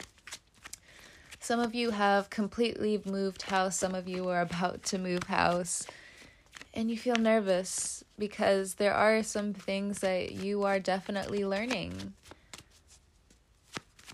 Some 1.41 1.61
of 1.61 1.75
you 1.75 1.91
have 1.91 2.31
completely 2.31 3.03
moved 3.05 3.43
house. 3.43 3.77
Some 3.77 3.95
of 3.95 4.09
you 4.09 4.29
are 4.29 4.41
about 4.41 4.83
to 4.85 4.99
move 4.99 5.25
house. 5.25 5.87
And 6.73 6.91
you 6.91 6.97
feel 6.97 7.17
nervous 7.17 8.05
because 8.19 8.75
there 8.75 8.95
are 8.95 9.23
some 9.23 9.53
things 9.53 9.99
that 10.01 10.33
you 10.33 10.63
are 10.65 10.79
definitely 10.79 11.45
learning. 11.45 12.15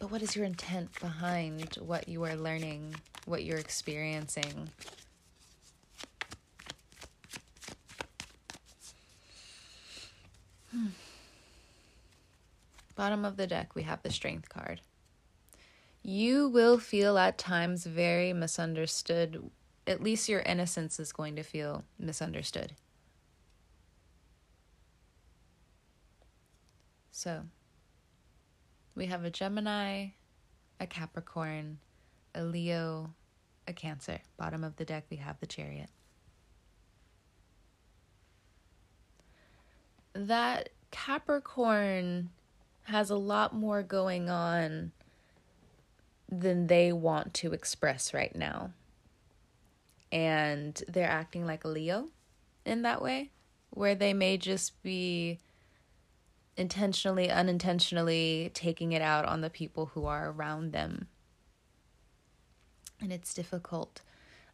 But 0.00 0.10
what 0.10 0.22
is 0.22 0.34
your 0.34 0.44
intent 0.44 0.98
behind 1.00 1.74
what 1.80 2.08
you 2.08 2.24
are 2.24 2.34
learning, 2.34 2.96
what 3.24 3.44
you're 3.44 3.58
experiencing? 3.58 4.70
Hmm. 10.70 10.88
Bottom 12.94 13.24
of 13.24 13.36
the 13.36 13.46
deck, 13.46 13.74
we 13.74 13.82
have 13.82 14.02
the 14.02 14.10
Strength 14.10 14.48
card. 14.48 14.80
You 16.02 16.48
will 16.48 16.78
feel 16.78 17.18
at 17.18 17.36
times 17.36 17.84
very 17.84 18.32
misunderstood. 18.32 19.50
At 19.86 20.02
least 20.02 20.28
your 20.28 20.40
innocence 20.40 20.98
is 20.98 21.12
going 21.12 21.36
to 21.36 21.42
feel 21.42 21.84
misunderstood. 21.98 22.72
So, 27.10 27.44
we 28.94 29.06
have 29.06 29.24
a 29.24 29.30
Gemini, 29.30 30.08
a 30.80 30.86
Capricorn, 30.86 31.78
a 32.34 32.42
Leo, 32.42 33.14
a 33.66 33.72
Cancer. 33.72 34.20
Bottom 34.36 34.64
of 34.64 34.76
the 34.76 34.84
deck, 34.84 35.04
we 35.08 35.16
have 35.16 35.40
the 35.40 35.46
Chariot. 35.46 35.88
that 40.16 40.70
Capricorn 40.90 42.30
has 42.84 43.10
a 43.10 43.16
lot 43.16 43.54
more 43.54 43.82
going 43.82 44.30
on 44.30 44.92
than 46.28 46.66
they 46.66 46.92
want 46.92 47.34
to 47.34 47.52
express 47.52 48.14
right 48.14 48.34
now. 48.34 48.70
And 50.12 50.80
they're 50.88 51.08
acting 51.08 51.46
like 51.46 51.64
a 51.64 51.68
Leo 51.68 52.08
in 52.64 52.82
that 52.82 53.02
way, 53.02 53.30
where 53.70 53.94
they 53.94 54.12
may 54.12 54.36
just 54.38 54.82
be 54.82 55.38
intentionally, 56.56 57.30
unintentionally 57.30 58.50
taking 58.54 58.92
it 58.92 59.02
out 59.02 59.24
on 59.24 59.40
the 59.40 59.50
people 59.50 59.86
who 59.86 60.06
are 60.06 60.30
around 60.30 60.72
them. 60.72 61.08
And 63.00 63.12
it's 63.12 63.34
difficult. 63.34 64.00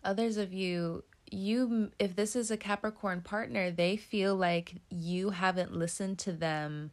Others 0.03 0.37
of 0.37 0.53
you 0.53 1.05
you 1.31 1.91
if 1.99 2.15
this 2.15 2.37
is 2.37 2.51
a 2.51 2.57
capricorn 2.57 3.23
partner 3.23 3.71
they 3.71 3.97
feel 3.97 4.37
like 4.37 4.75
you 4.91 5.31
haven't 5.31 5.75
listened 5.75 6.19
to 6.19 6.31
them 6.31 6.91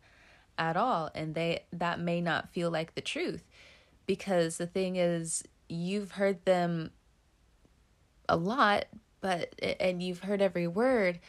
at 0.57 0.77
all 0.77 1.09
and 1.13 1.35
they 1.35 1.65
that 1.73 1.99
may 1.99 2.21
not 2.21 2.49
feel 2.53 2.71
like 2.71 2.95
the 2.95 3.01
truth 3.01 3.43
because 4.05 4.57
the 4.57 4.67
thing 4.67 4.95
is 4.95 5.43
you've 5.67 6.11
heard 6.11 6.43
them 6.45 6.91
a 8.29 8.37
lot 8.37 8.85
but 9.21 9.53
and 9.79 10.01
you've 10.01 10.19
heard 10.19 10.41
every 10.41 10.67
word 10.67 11.19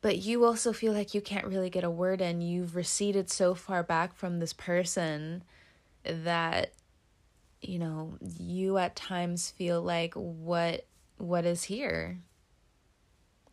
but 0.00 0.18
you 0.18 0.44
also 0.44 0.72
feel 0.72 0.92
like 0.92 1.14
you 1.14 1.20
can't 1.20 1.46
really 1.46 1.70
get 1.70 1.84
a 1.84 1.90
word 1.90 2.20
in 2.20 2.40
you've 2.40 2.74
receded 2.74 3.30
so 3.30 3.54
far 3.54 3.82
back 3.82 4.14
from 4.14 4.38
this 4.38 4.52
person 4.52 5.42
that 6.04 6.72
you 7.60 7.78
know 7.78 8.16
you 8.38 8.78
at 8.78 8.96
times 8.96 9.50
feel 9.50 9.82
like 9.82 10.14
what 10.14 10.86
what 11.18 11.44
is 11.44 11.64
here 11.64 12.18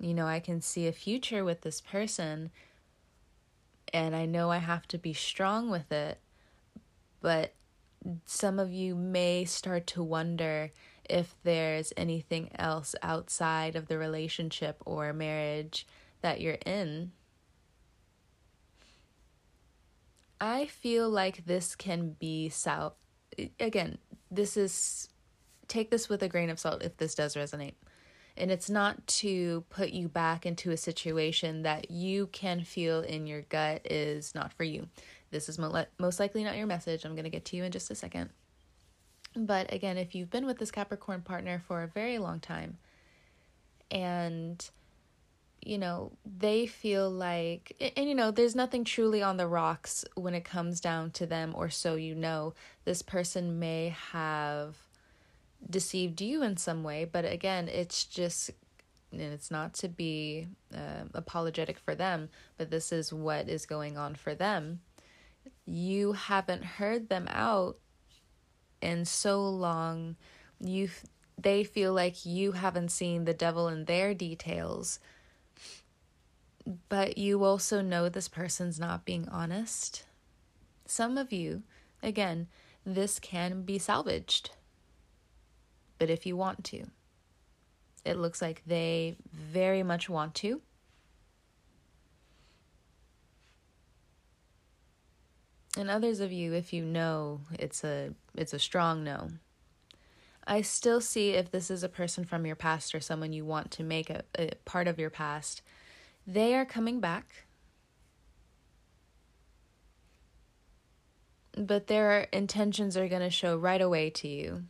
you 0.03 0.13
know, 0.13 0.27
I 0.27 0.41
can 0.41 0.59
see 0.59 0.85
a 0.87 0.91
future 0.91 1.45
with 1.45 1.61
this 1.61 1.79
person 1.79 2.51
and 3.93 4.13
I 4.13 4.25
know 4.25 4.51
I 4.51 4.57
have 4.57 4.85
to 4.89 4.97
be 4.97 5.13
strong 5.13 5.69
with 5.69 5.91
it. 5.93 6.19
But 7.21 7.53
some 8.25 8.59
of 8.59 8.73
you 8.73 8.95
may 8.95 9.45
start 9.45 9.87
to 9.87 10.03
wonder 10.03 10.71
if 11.09 11.35
there's 11.43 11.93
anything 11.97 12.49
else 12.55 12.95
outside 13.01 13.75
of 13.75 13.87
the 13.87 13.97
relationship 13.97 14.81
or 14.85 15.13
marriage 15.13 15.87
that 16.21 16.41
you're 16.41 16.59
in. 16.65 17.11
I 20.39 20.65
feel 20.65 21.09
like 21.09 21.45
this 21.45 21.75
can 21.75 22.15
be 22.19 22.49
salt. 22.49 22.95
Again, 23.59 23.97
this 24.29 24.57
is 24.57 25.09
take 25.67 25.89
this 25.89 26.09
with 26.09 26.21
a 26.21 26.27
grain 26.27 26.49
of 26.49 26.59
salt 26.59 26.83
if 26.83 26.97
this 26.97 27.15
does 27.15 27.35
resonate. 27.35 27.75
And 28.35 28.51
it's 28.51 28.69
not 28.69 29.05
to 29.07 29.63
put 29.69 29.91
you 29.91 30.09
back 30.09 30.45
into 30.45 30.71
a 30.71 30.77
situation 30.77 31.61
that 31.63 31.91
you 31.91 32.27
can 32.27 32.63
feel 32.63 33.01
in 33.01 33.27
your 33.27 33.43
gut 33.43 33.85
is 33.89 34.33
not 34.33 34.51
for 34.53 34.63
you. 34.63 34.87
This 35.31 35.49
is 35.49 35.59
most 35.59 36.19
likely 36.19 36.43
not 36.43 36.57
your 36.57 36.67
message. 36.67 37.05
I'm 37.05 37.13
going 37.13 37.23
to 37.25 37.29
get 37.29 37.45
to 37.45 37.55
you 37.55 37.63
in 37.63 37.71
just 37.71 37.91
a 37.91 37.95
second. 37.95 38.29
But 39.35 39.73
again, 39.73 39.97
if 39.97 40.13
you've 40.13 40.29
been 40.29 40.45
with 40.45 40.59
this 40.59 40.71
Capricorn 40.71 41.21
partner 41.21 41.61
for 41.67 41.81
a 41.81 41.87
very 41.87 42.17
long 42.19 42.39
time 42.39 42.77
and 43.89 44.69
you 45.65 45.77
know, 45.77 46.11
they 46.25 46.65
feel 46.65 47.09
like, 47.09 47.93
and, 47.95 48.09
you 48.09 48.15
know, 48.15 48.31
there's 48.31 48.53
nothing 48.53 48.83
truly 48.83 49.23
on 49.23 49.37
the 49.37 49.47
rocks 49.47 50.03
when 50.15 50.33
it 50.33 50.43
comes 50.43 50.81
down 50.81 51.09
to 51.11 51.25
them, 51.25 51.53
or 51.55 51.69
so 51.69 51.95
you 51.95 52.13
know. 52.15 52.53
This 52.83 53.01
person 53.01 53.59
may 53.59 53.95
have 54.11 54.75
deceived 55.69 56.21
you 56.21 56.43
in 56.43 56.57
some 56.57 56.83
way 56.83 57.05
but 57.05 57.25
again 57.25 57.67
it's 57.67 58.05
just 58.05 58.51
and 59.11 59.21
it's 59.21 59.51
not 59.51 59.73
to 59.73 59.87
be 59.87 60.47
uh, 60.73 61.03
apologetic 61.13 61.77
for 61.77 61.95
them 61.95 62.29
but 62.57 62.71
this 62.71 62.91
is 62.91 63.13
what 63.13 63.47
is 63.47 63.65
going 63.65 63.97
on 63.97 64.15
for 64.15 64.33
them 64.33 64.79
you 65.65 66.13
haven't 66.13 66.63
heard 66.63 67.09
them 67.09 67.27
out 67.29 67.77
in 68.83 69.05
so 69.05 69.41
long 69.41 70.15
you 70.59 70.89
they 71.37 71.63
feel 71.63 71.93
like 71.93 72.25
you 72.25 72.51
haven't 72.51 72.89
seen 72.89 73.25
the 73.25 73.33
devil 73.33 73.67
in 73.67 73.85
their 73.85 74.13
details 74.13 74.99
but 76.89 77.17
you 77.17 77.43
also 77.43 77.81
know 77.81 78.07
this 78.07 78.27
person's 78.27 78.79
not 78.79 79.05
being 79.05 79.27
honest 79.29 80.05
some 80.85 81.17
of 81.17 81.33
you 81.33 81.63
again 82.01 82.47
this 82.85 83.19
can 83.19 83.63
be 83.63 83.79
salvaged 83.79 84.51
but 86.03 86.09
if 86.09 86.25
you 86.25 86.35
want 86.35 86.65
to. 86.65 86.83
It 88.03 88.17
looks 88.17 88.41
like 88.41 88.61
they 88.65 89.15
very 89.31 89.83
much 89.83 90.09
want 90.09 90.35
to. 90.35 90.61
And 95.75 95.89
others 95.89 96.19
of 96.19 96.31
you, 96.31 96.53
if 96.53 96.71
you 96.71 96.83
know 96.83 97.41
it's 97.57 97.83
a 97.83 98.13
it's 98.35 98.53
a 98.53 98.59
strong 98.59 99.03
no. 99.03 99.29
I 100.45 100.61
still 100.61 101.01
see 101.01 101.31
if 101.31 101.51
this 101.51 101.71
is 101.71 101.83
a 101.83 101.89
person 101.89 102.25
from 102.25 102.45
your 102.45 102.55
past 102.55 102.93
or 102.93 102.99
someone 102.99 103.33
you 103.33 103.45
want 103.45 103.71
to 103.71 103.83
make 103.83 104.09
a, 104.09 104.23
a 104.37 104.51
part 104.65 104.87
of 104.87 104.99
your 104.99 105.09
past, 105.09 105.61
they 106.27 106.53
are 106.53 106.65
coming 106.65 106.99
back. 106.99 107.45
But 111.57 111.87
their 111.87 112.27
intentions 112.33 112.97
are 112.97 113.07
going 113.07 113.21
to 113.21 113.29
show 113.29 113.55
right 113.55 113.81
away 113.81 114.09
to 114.11 114.27
you. 114.27 114.63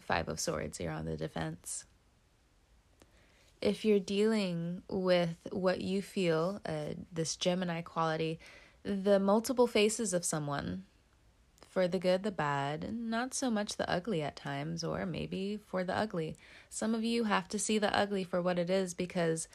Five 0.00 0.28
of 0.28 0.40
Swords, 0.40 0.80
you're 0.80 0.92
on 0.92 1.04
the 1.04 1.16
defense. 1.16 1.84
If 3.60 3.84
you're 3.84 4.00
dealing 4.00 4.82
with 4.88 5.36
what 5.50 5.80
you 5.80 6.00
feel, 6.02 6.60
uh, 6.64 6.94
this 7.12 7.36
Gemini 7.36 7.82
quality, 7.82 8.38
the 8.82 9.20
multiple 9.20 9.66
faces 9.66 10.14
of 10.14 10.24
someone, 10.24 10.84
for 11.70 11.86
the 11.86 12.00
good, 12.00 12.24
the 12.24 12.32
bad, 12.32 12.92
not 12.92 13.32
so 13.32 13.48
much 13.48 13.76
the 13.76 13.88
ugly 13.88 14.22
at 14.22 14.34
times, 14.34 14.82
or 14.82 15.06
maybe 15.06 15.58
for 15.66 15.84
the 15.84 15.96
ugly. 15.96 16.36
Some 16.68 16.96
of 16.96 17.04
you 17.04 17.24
have 17.24 17.48
to 17.48 17.60
see 17.60 17.78
the 17.78 17.96
ugly 17.96 18.24
for 18.24 18.42
what 18.42 18.58
it 18.58 18.68
is 18.68 18.92
because 18.92 19.46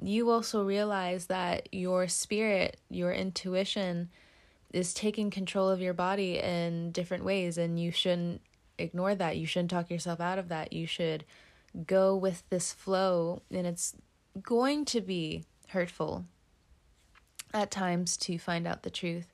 you 0.00 0.30
also 0.30 0.64
realize 0.64 1.26
that 1.26 1.68
your 1.72 2.06
spirit, 2.06 2.78
your 2.88 3.12
intuition, 3.12 4.10
is 4.72 4.94
taking 4.94 5.30
control 5.30 5.68
of 5.68 5.80
your 5.80 5.94
body 5.94 6.38
in 6.38 6.92
different 6.92 7.24
ways, 7.24 7.58
and 7.58 7.80
you 7.80 7.90
shouldn't 7.90 8.42
ignore 8.78 9.16
that. 9.16 9.36
You 9.36 9.46
shouldn't 9.46 9.70
talk 9.70 9.90
yourself 9.90 10.20
out 10.20 10.38
of 10.38 10.48
that. 10.48 10.72
You 10.72 10.86
should 10.86 11.24
go 11.84 12.16
with 12.16 12.48
this 12.48 12.72
flow, 12.72 13.42
and 13.50 13.66
it's 13.66 13.94
going 14.42 14.84
to 14.86 15.00
be 15.00 15.44
hurtful 15.68 16.24
at 17.52 17.70
times 17.70 18.16
to 18.18 18.38
find 18.38 18.66
out 18.66 18.82
the 18.82 18.90
truth. 18.90 19.32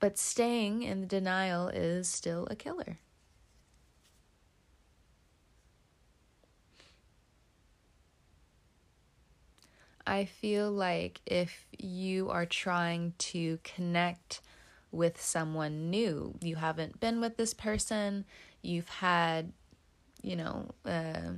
But 0.00 0.18
staying 0.18 0.82
in 0.82 1.02
the 1.02 1.06
denial 1.06 1.68
is 1.68 2.08
still 2.08 2.48
a 2.50 2.56
killer. 2.56 2.98
I 10.04 10.24
feel 10.24 10.70
like 10.70 11.20
if 11.26 11.66
you 11.78 12.28
are 12.30 12.46
trying 12.46 13.14
to 13.18 13.60
connect 13.62 14.40
with 14.92 15.20
someone 15.20 15.90
new. 15.90 16.34
You 16.40 16.56
haven't 16.56 17.00
been 17.00 17.20
with 17.20 17.36
this 17.38 17.54
person, 17.54 18.26
you've 18.60 18.88
had, 18.88 19.52
you 20.22 20.36
know, 20.36 20.70
uh, 20.86 21.32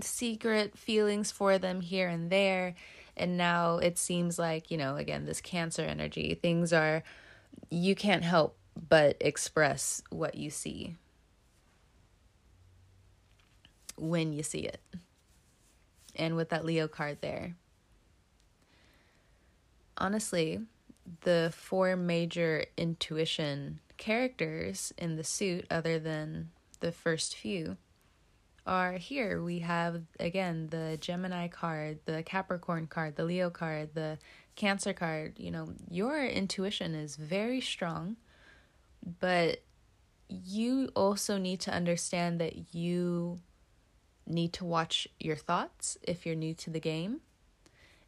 secret 0.00 0.76
feelings 0.76 1.30
for 1.30 1.58
them 1.58 1.80
here 1.80 2.08
and 2.08 2.30
there. 2.30 2.74
And 3.16 3.36
now 3.36 3.78
it 3.78 3.98
seems 3.98 4.38
like, 4.38 4.70
you 4.70 4.78
know, 4.78 4.96
again, 4.96 5.26
this 5.26 5.40
cancer 5.40 5.82
energy, 5.82 6.38
things 6.40 6.72
are, 6.72 7.02
you 7.70 7.94
can't 7.94 8.24
help 8.24 8.56
but 8.88 9.16
express 9.20 10.02
what 10.10 10.34
you 10.34 10.50
see 10.50 10.96
when 13.96 14.32
you 14.32 14.42
see 14.42 14.60
it. 14.60 14.80
And 16.16 16.36
with 16.36 16.50
that 16.50 16.64
Leo 16.64 16.88
card 16.88 17.18
there. 17.20 17.56
Honestly, 19.98 20.60
the 21.22 21.52
four 21.54 21.96
major 21.96 22.64
intuition 22.76 23.80
characters 23.98 24.92
in 24.96 25.16
the 25.16 25.24
suit, 25.24 25.66
other 25.70 25.98
than 25.98 26.50
the 26.82 26.92
first 26.92 27.34
few, 27.34 27.78
are 28.66 28.92
here. 28.92 29.42
We 29.42 29.60
have, 29.60 30.02
again, 30.20 30.68
the 30.70 30.98
Gemini 31.00 31.48
card, 31.48 31.98
the 32.04 32.22
Capricorn 32.22 32.86
card, 32.86 33.16
the 33.16 33.24
Leo 33.24 33.50
card, 33.50 33.94
the 33.94 34.18
Cancer 34.54 34.92
card. 34.92 35.34
You 35.38 35.50
know, 35.50 35.72
your 35.90 36.24
intuition 36.24 36.94
is 36.94 37.16
very 37.16 37.60
strong, 37.60 38.16
but 39.20 39.62
you 40.28 40.90
also 40.94 41.38
need 41.38 41.60
to 41.60 41.72
understand 41.72 42.40
that 42.40 42.74
you 42.74 43.40
need 44.26 44.52
to 44.52 44.64
watch 44.64 45.08
your 45.18 45.36
thoughts 45.36 45.98
if 46.02 46.24
you're 46.24 46.36
new 46.36 46.54
to 46.54 46.70
the 46.70 46.80
game. 46.80 47.20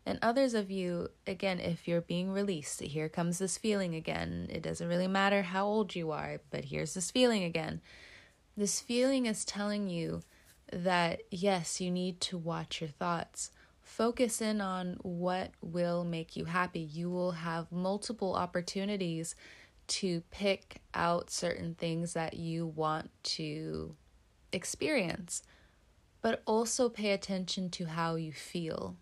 And 0.06 0.18
others 0.20 0.52
of 0.52 0.70
you, 0.70 1.08
again, 1.26 1.60
if 1.60 1.88
you're 1.88 2.02
being 2.02 2.30
released, 2.30 2.80
here 2.80 3.08
comes 3.08 3.38
this 3.38 3.56
feeling 3.56 3.94
again. 3.94 4.48
It 4.50 4.62
doesn't 4.62 4.86
really 4.86 5.08
matter 5.08 5.42
how 5.42 5.66
old 5.66 5.94
you 5.94 6.10
are, 6.10 6.40
but 6.50 6.66
here's 6.66 6.94
this 6.94 7.10
feeling 7.10 7.42
again. 7.42 7.80
This 8.56 8.80
feeling 8.80 9.26
is 9.26 9.44
telling 9.44 9.88
you 9.88 10.22
that 10.72 11.22
yes, 11.30 11.80
you 11.80 11.90
need 11.90 12.20
to 12.22 12.38
watch 12.38 12.80
your 12.80 12.90
thoughts. 12.90 13.50
Focus 13.80 14.40
in 14.40 14.60
on 14.60 14.98
what 15.02 15.50
will 15.60 16.04
make 16.04 16.36
you 16.36 16.46
happy. 16.46 16.80
You 16.80 17.10
will 17.10 17.32
have 17.32 17.70
multiple 17.70 18.34
opportunities 18.34 19.34
to 19.86 20.22
pick 20.30 20.80
out 20.94 21.30
certain 21.30 21.74
things 21.74 22.14
that 22.14 22.34
you 22.34 22.66
want 22.66 23.10
to 23.22 23.94
experience 24.52 25.42
but 26.24 26.42
also 26.46 26.88
pay 26.88 27.10
attention 27.12 27.68
to 27.68 27.84
how 27.84 28.14
you 28.14 28.32
feel. 28.32 28.96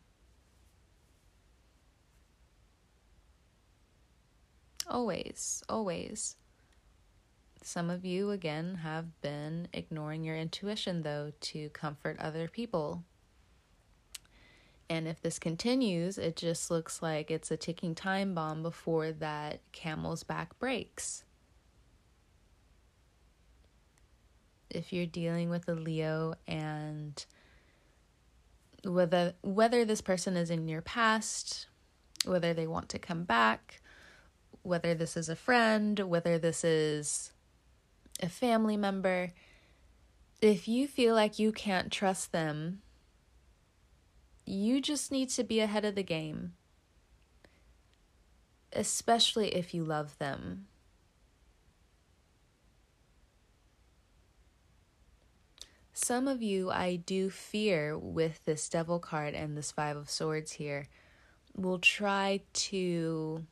Always, 4.89 5.63
always. 5.69 6.35
Some 7.65 7.91
of 7.91 8.05
you, 8.05 8.31
again, 8.31 8.77
have 8.83 9.21
been 9.21 9.69
ignoring 9.73 10.25
your 10.25 10.37
intuition, 10.37 11.03
though, 11.03 11.33
to 11.41 11.69
comfort 11.71 12.19
other 12.19 12.49
people. 12.49 13.05
And 14.91 15.07
if 15.07 15.23
this 15.23 15.39
continues, 15.39 16.19
it 16.19 16.37
just 16.37 16.71
looks 16.71 17.01
like 17.01 17.31
it's 17.31 17.51
a 17.51 17.57
ticking 17.57 17.95
time 17.95 18.35
bomb 18.35 18.63
before 18.63 19.13
that 19.13 19.61
camel's 19.73 20.23
back 20.23 20.59
breaks. 20.59 21.25
if 24.75 24.93
you're 24.93 25.07
dealing 25.07 25.51
with 25.51 25.69
a 25.69 25.75
Leo 25.75 26.35
and 26.47 27.25
whether 28.85 29.35
whether 29.43 29.85
this 29.85 30.01
person 30.01 30.37
is 30.37 30.51
in 30.51 30.69
your 30.69 30.83
past, 30.83 31.67
whether 32.25 32.53
they 32.53 32.67
want 32.67 32.89
to 32.91 32.99
come 32.99 33.25
back, 33.25 33.81
whether 34.63 34.95
this 34.95 35.17
is 35.17 35.29
a 35.29 35.37
friend, 35.37 36.01
whether 36.01 36.39
this 36.39 36.65
is 36.65 37.32
a 38.23 38.29
family 38.29 38.77
member, 38.77 39.33
if 40.41 40.69
you 40.69 40.87
feel 40.87 41.15
like 41.15 41.39
you 41.39 41.53
can't 41.53 41.91
trust 41.91 42.33
them, 42.33 42.81
you 44.47 44.81
just 44.81 45.13
need 45.13 45.29
to 45.31 45.45
be 45.45 45.61
ahead 45.61 45.85
of 45.85 45.95
the 45.95 46.03
game. 46.03 46.55
Especially 48.73 49.55
if 49.55 49.75
you 49.75 49.85
love 49.85 50.17
them. 50.19 50.67
Some 55.93 56.27
of 56.27 56.43
you, 56.43 56.71
I 56.71 56.97
do 56.97 57.29
fear 57.29 57.99
with 57.99 58.45
this 58.45 58.69
Devil 58.69 58.99
card 58.99 59.35
and 59.35 59.57
this 59.57 59.71
Five 59.71 59.97
of 59.97 60.09
Swords 60.09 60.53
here, 60.53 60.89
will 61.55 61.79
try 61.79 62.41
to 62.55 63.45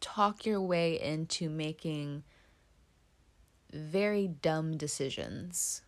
talk 0.00 0.44
your 0.44 0.60
way 0.60 1.00
into 1.00 1.48
making 1.48 2.24
very 3.74 4.28
dumb 4.28 4.76
decisions. 4.76 5.82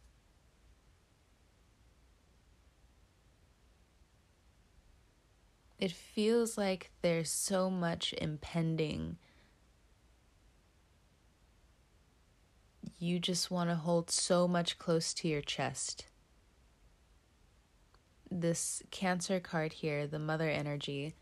It 5.79 5.93
feels 5.93 6.59
like 6.59 6.91
there's 7.03 7.31
so 7.31 7.71
much 7.71 8.15
impending 8.19 9.19
you 12.99 13.19
just 13.19 13.51
want 13.51 13.71
to 13.71 13.77
hold 13.77 14.11
so 14.11 14.49
much 14.49 14.79
close 14.79 15.13
to 15.15 15.29
your 15.29 15.43
chest. 15.43 16.07
This 18.31 18.83
Cancer 18.91 19.39
card 19.39 19.75
here, 19.75 20.07
the 20.07 20.19
Mother 20.19 20.49
energy, 20.49 21.15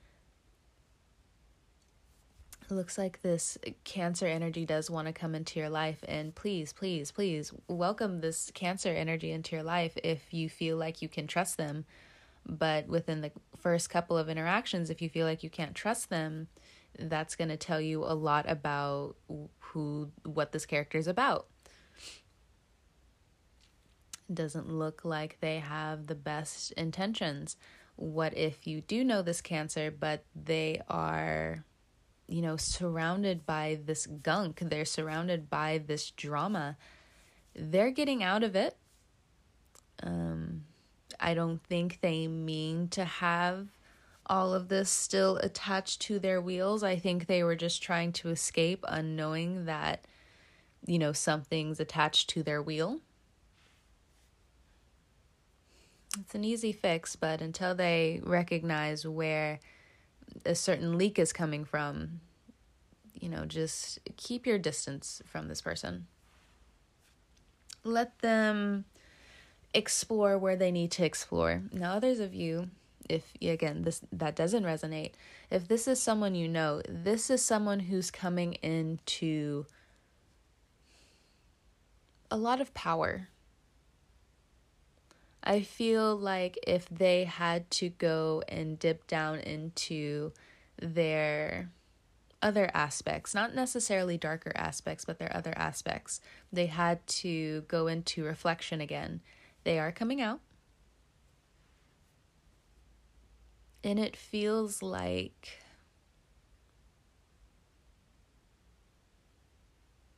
looks 2.71 2.99
like 2.99 3.23
this 3.23 3.59
Cancer 3.85 4.27
energy 4.27 4.65
does 4.65 4.91
want 4.91 5.07
to 5.07 5.13
come 5.13 5.35
into 5.35 5.59
your 5.59 5.69
life. 5.69 6.05
And 6.07 6.35
please, 6.35 6.73
please, 6.73 7.11
please 7.11 7.53
welcome 7.69 8.21
this 8.21 8.51
Cancer 8.55 8.91
energy 8.91 9.31
into 9.31 9.57
your 9.57 9.63
life 9.63 9.97
if 10.03 10.33
you 10.33 10.49
feel 10.49 10.77
like 10.77 11.03
you 11.03 11.09
can 11.09 11.27
trust 11.27 11.57
them. 11.57 11.85
But 12.47 12.89
within 12.89 13.21
the 13.21 13.33
first 13.57 13.89
couple 13.89 14.19
of 14.19 14.29
interactions, 14.29 14.91
if 14.91 15.01
you 15.01 15.09
feel 15.09 15.27
like 15.27 15.43
you 15.43 15.51
can't 15.51 15.75
trust 15.75 16.11
them, 16.11 16.49
that's 16.99 17.37
going 17.37 17.49
to 17.49 17.57
tell 17.57 17.81
you 17.81 18.05
a 18.05 18.15
lot 18.15 18.49
about 18.49 19.17
who 19.59 20.11
what 20.25 20.53
this 20.53 20.67
character 20.67 20.99
is 20.99 21.09
about 21.09 21.47
doesn't 24.33 24.71
look 24.71 25.05
like 25.05 25.39
they 25.41 25.59
have 25.59 26.07
the 26.07 26.15
best 26.15 26.73
intentions. 26.73 27.57
What 27.97 28.37
if 28.37 28.67
you 28.67 28.81
do 28.81 29.05
know 29.05 29.23
this 29.23 29.41
cancer, 29.41 29.91
but 29.91 30.25
they 30.35 30.81
are, 30.89 31.65
you 32.27 32.43
know, 32.43 32.57
surrounded 32.57 33.47
by 33.47 33.79
this 33.85 34.07
gunk? 34.07 34.61
They're 34.61 34.85
surrounded 34.85 35.51
by 35.51 35.83
this 35.85 36.11
drama. 36.11 36.77
They're 37.55 37.91
getting 37.91 38.23
out 38.23 38.43
of 38.43 38.57
it. 38.57 38.77
Um, 40.03 40.65
I 41.21 41.35
don't 41.35 41.63
think 41.65 42.01
they 42.01 42.27
mean 42.27 42.89
to 42.89 43.05
have 43.05 43.69
all 44.27 44.55
of 44.55 44.69
this 44.69 44.91
still 44.91 45.37
attached 45.39 46.01
to 46.03 46.19
their 46.19 46.41
wheels. 46.41 46.83
I 46.83 46.97
think 46.97 47.27
they 47.27 47.43
were 47.43 47.57
just 47.57 47.83
trying 47.83 48.13
to 48.13 48.31
escape, 48.31 48.85
unknowing 48.89 49.67
that, 49.67 50.05
you 50.87 50.99
know, 50.99 51.13
something's 51.13 51.79
attached 51.79 52.31
to 52.31 52.43
their 52.43 52.63
wheel. 52.63 53.01
It's 56.19 56.35
an 56.35 56.45
easy 56.45 56.73
fix, 56.73 57.17
but 57.17 57.41
until 57.41 57.75
they 57.75 58.21
recognize 58.23 59.07
where 59.07 59.61
a 60.45 60.55
certain 60.55 60.99
leak 60.99 61.19
is 61.19 61.33
coming 61.33 61.65
from, 61.65 62.21
you 63.21 63.29
know, 63.29 63.45
just 63.45 63.99
keep 64.17 64.47
your 64.47 64.59
distance 64.59 65.23
from 65.27 65.49
this 65.49 65.61
person. 65.61 66.07
Let 67.83 68.19
them 68.21 68.85
explore 69.75 70.39
where 70.39 70.57
they 70.57 70.71
need 70.71 70.91
to 70.93 71.05
explore. 71.05 71.63
Now, 71.73 71.95
others 71.95 72.21
of 72.21 72.35
you, 72.35 72.71
if 73.09 73.33
again 73.43 73.83
this 73.83 74.01
that 74.13 74.35
doesn't 74.35 74.65
resonate, 74.65 75.13
if 75.51 75.69
this 75.69 75.87
is 75.87 76.01
someone 76.01 76.35
you 76.35 76.49
know, 76.49 76.81
this 76.89 77.29
is 77.29 77.43
someone 77.43 77.81
who's 77.81 78.11
coming 78.11 78.55
into 78.55 79.67
a 82.31 82.37
lot 82.37 82.61
of 82.61 82.73
power 82.75 83.29
I 85.45 85.61
feel 85.61 86.17
like 86.17 86.59
if 86.67 86.89
they 86.89 87.25
had 87.25 87.71
to 87.73 87.91
go 87.91 88.43
and 88.49 88.79
dip 88.79 89.07
down 89.07 89.41
into 89.41 90.33
their 90.81 91.71
other 92.41 92.71
aspects, 92.73 93.35
not 93.35 93.55
necessarily 93.55 94.17
darker 94.17 94.53
aspects, 94.55 95.05
but 95.05 95.19
their 95.19 95.35
other 95.37 95.53
aspects, 95.57 96.21
they 96.51 96.67
had 96.67 97.07
to 97.07 97.61
go 97.69 97.87
into 97.89 98.25
reflection 98.25 98.81
again. 98.81 99.21
They 99.65 99.79
are 99.79 99.93
coming 99.93 100.23
out. 100.23 100.41
And 103.83 103.99
it 103.99 104.17
feels 104.17 104.83
like 104.83 105.59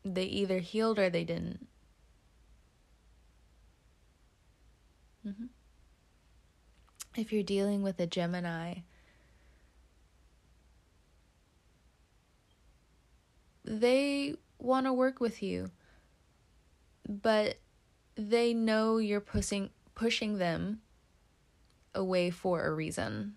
they 0.05 0.25
either 0.25 0.61
healed 0.61 1.01
or 1.01 1.11
they 1.11 1.25
didn't. 1.25 1.67
Mm-hmm. 5.27 5.47
If 7.17 7.33
you're 7.33 7.43
dealing 7.43 7.83
with 7.83 7.99
a 7.99 8.07
Gemini, 8.07 8.75
they 13.65 14.37
want 14.59 14.87
to 14.87 14.93
work 14.93 15.21
with 15.21 15.43
you, 15.43 15.71
but 17.09 17.59
they 18.15 18.55
know 18.55 18.99
you're 18.99 19.21
pushing 19.21 19.71
pushing 19.95 20.39
them 20.39 20.81
away 21.95 22.31
for 22.31 22.65
a 22.67 22.75
reason, 22.75 23.37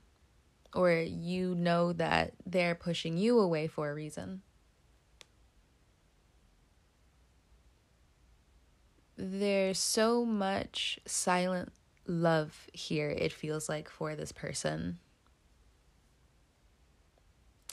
or 0.74 0.92
you 0.92 1.56
know 1.56 1.94
that 1.94 2.34
they're 2.46 2.76
pushing 2.76 3.18
you 3.18 3.40
away 3.40 3.68
for 3.68 3.90
a 3.90 3.94
reason. 3.94 4.42
There's 9.18 9.78
so 9.80 10.26
much 10.26 11.00
silent 11.06 11.74
love 12.10 12.68
here, 12.74 13.10
it 13.10 13.32
feels 13.32 13.70
like, 13.70 13.90
for 13.90 14.16
this 14.16 14.32
person. 14.32 14.98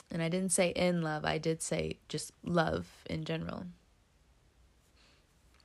And 0.09 0.21
I 0.21 0.29
didn't 0.29 0.51
say 0.51 0.69
in 0.69 1.01
love, 1.01 1.25
I 1.25 1.37
did 1.37 1.61
say 1.61 1.97
just 2.07 2.31
love 2.43 2.87
in 3.09 3.25
general. 3.25 3.65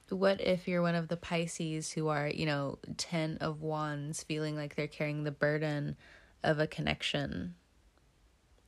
What 0.09 0.41
if 0.41 0.67
you're 0.67 0.83
one 0.83 0.95
of 0.95 1.09
the 1.09 1.17
Pisces 1.17 1.93
who 1.93 2.09
are, 2.09 2.29
you 2.29 2.45
know, 2.45 2.79
10 2.97 3.39
of 3.41 3.63
wands, 3.63 4.23
feeling 4.23 4.57
like 4.57 4.75
they're 4.75 4.87
carrying 4.87 5.25
the 5.25 5.31
burden 5.31 5.97
of 6.43 6.59
a 6.59 6.67
connection? 6.67 7.55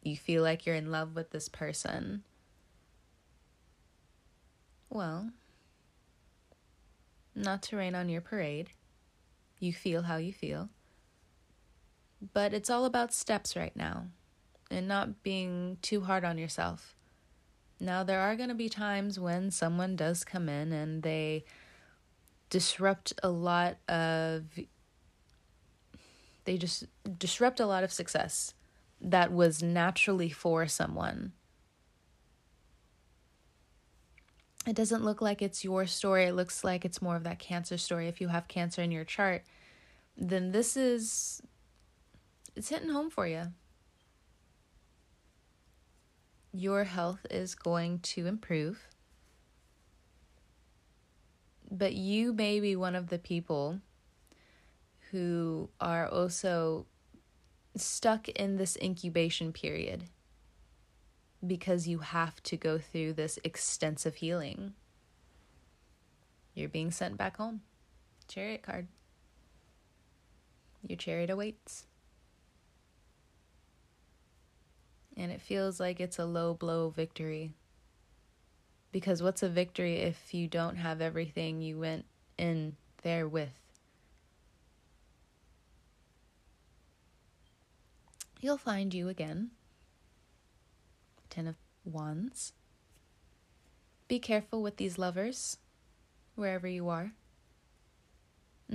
You 0.03 0.17
feel 0.17 0.43
like 0.43 0.65
you're 0.65 0.77
in 0.77 0.91
love 0.91 1.15
with 1.15 1.31
this 1.31 1.49
person. 1.49 2.23
Well, 4.89 5.31
not 7.35 7.63
to 7.65 7.77
rain 7.77 7.95
on 7.95 8.09
your 8.09 8.21
parade. 8.21 8.71
You 9.65 9.73
feel 9.73 10.03
how 10.03 10.19
you 10.19 10.31
feel. 10.35 10.69
But 12.35 12.53
it's 12.53 12.69
all 12.69 12.85
about 12.85 13.15
steps 13.15 13.57
right 13.57 13.75
now 13.75 14.09
and 14.71 14.87
not 14.87 15.23
being 15.23 15.79
too 15.81 16.03
hard 16.03 16.23
on 16.23 16.37
yourself. 16.37 16.95
Now, 17.81 18.05
there 18.05 18.21
are 18.21 18.37
going 18.37 18.51
to 18.51 18.55
be 18.55 18.69
times 18.69 19.19
when 19.19 19.51
someone 19.51 19.97
does 19.97 20.23
come 20.23 20.51
in 20.51 20.71
and 20.71 21.03
they 21.03 21.45
disrupt 22.51 23.15
a 23.23 23.31
lot 23.31 23.79
of 23.89 24.45
they 26.45 26.59
just 26.59 26.85
disrupt 27.19 27.59
a 27.59 27.65
lot 27.67 27.85
of 27.85 27.91
success 27.93 28.53
that 29.01 29.33
was 29.33 29.63
naturally 29.63 30.29
for 30.29 30.67
someone. 30.67 31.33
It 34.67 34.77
doesn't 34.77 35.05
look 35.05 35.21
like 35.21 35.43
it's 35.43 35.63
your 35.63 35.87
story. 35.87 36.25
It 36.25 36.35
looks 36.35 36.65
like 36.65 36.85
it's 36.85 37.03
more 37.03 37.17
of 37.17 37.25
that 37.25 37.39
cancer 37.39 37.77
story. 37.77 38.09
If 38.09 38.21
you 38.21 38.29
have 38.29 38.49
cancer 38.49 38.83
in 38.83 38.91
your 38.91 39.05
chart, 39.05 39.43
then 40.17 40.53
this 40.53 40.77
is 40.77 41.43
it's 42.57 42.69
hitting 42.69 42.91
home 42.91 43.11
for 43.11 43.27
you 43.27 43.53
your 46.55 46.85
health 46.85 47.27
is 47.31 47.57
going 47.57 47.99
to 47.99 48.27
improve. 48.27 48.87
But 51.69 51.95
you 51.95 52.33
may 52.33 52.61
be 52.61 52.77
one 52.77 52.95
of 52.95 53.09
the 53.09 53.19
people 53.19 53.81
who 55.11 55.69
are 55.81 56.07
also 56.07 56.87
stuck 57.77 58.29
in 58.29 58.57
this 58.57 58.79
incubation 58.81 59.53
period 59.53 60.05
because 61.45 61.89
you 61.89 61.99
have 61.99 62.41
to 62.45 62.57
go 62.57 62.79
through 62.79 63.15
this 63.15 63.39
extensive 63.43 64.15
healing. 64.15 64.75
You're 66.55 66.69
being 66.69 66.93
sent 66.93 67.17
back 67.17 67.37
home. 67.37 67.63
Chariot 68.29 68.63
card. 68.63 68.87
Your 70.87 70.97
chariot 70.97 71.31
awaits. 71.31 71.87
and 75.17 75.31
it 75.31 75.41
feels 75.41 75.79
like 75.81 76.01
it's 76.01 76.19
a 76.19 76.25
low 76.25 76.55
blow 76.55 76.91
victory. 76.91 77.53
Because 78.93 79.23
what's 79.23 79.43
a 79.43 79.49
victory 79.49 79.97
if 79.97 80.33
you 80.35 80.47
don't 80.47 80.77
have 80.77 81.01
everything 81.01 81.61
you 81.61 81.79
went 81.79 82.05
in 82.39 82.77
there 83.03 83.27
with? 83.27 83.61
He'll 88.41 88.59
find 88.59 88.93
you 88.93 89.09
again. 89.09 89.51
Ten 91.31 91.47
of 91.47 91.57
Wands. 91.85 92.53
Be 94.07 94.19
careful 94.19 94.63
with 94.63 94.77
these 94.77 94.99
lovers, 94.99 95.59
wherever 96.35 96.69
you 96.69 96.89
are. 96.89 97.13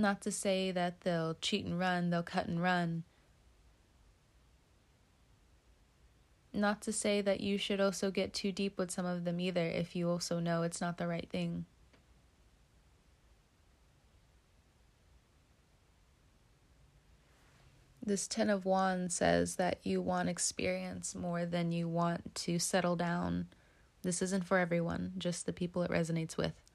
Not 0.00 0.20
to 0.22 0.32
say 0.32 0.70
that 0.72 1.02
they'll 1.02 1.36
cheat 1.40 1.64
and 1.64 1.78
run, 1.78 2.10
they'll 2.10 2.22
cut 2.22 2.46
and 2.46 2.62
run 2.62 3.04
Not 6.52 6.82
to 6.82 6.92
say 6.92 7.20
that 7.20 7.40
you 7.40 7.58
should 7.58 7.80
also 7.80 8.10
get 8.10 8.32
too 8.32 8.50
deep 8.50 8.76
with 8.76 8.90
some 8.90 9.06
of 9.06 9.24
them 9.24 9.38
either 9.38 9.64
if 9.64 9.94
you 9.94 10.08
also 10.10 10.40
know 10.40 10.62
it's 10.62 10.80
not 10.80 10.98
the 10.98 11.06
right 11.06 11.28
thing. 11.30 11.66
This 18.04 18.26
Ten 18.26 18.50
of 18.50 18.64
Wands 18.64 19.14
says 19.14 19.56
that 19.56 19.78
you 19.84 20.00
want 20.00 20.28
experience 20.28 21.14
more 21.14 21.46
than 21.46 21.70
you 21.70 21.86
want 21.86 22.34
to 22.34 22.58
settle 22.58 22.96
down. 22.96 23.46
This 24.02 24.20
isn't 24.22 24.44
for 24.46 24.58
everyone, 24.58 25.12
just 25.18 25.46
the 25.46 25.52
people 25.52 25.82
it 25.82 25.90
resonates 25.90 26.36
with. 26.36 26.69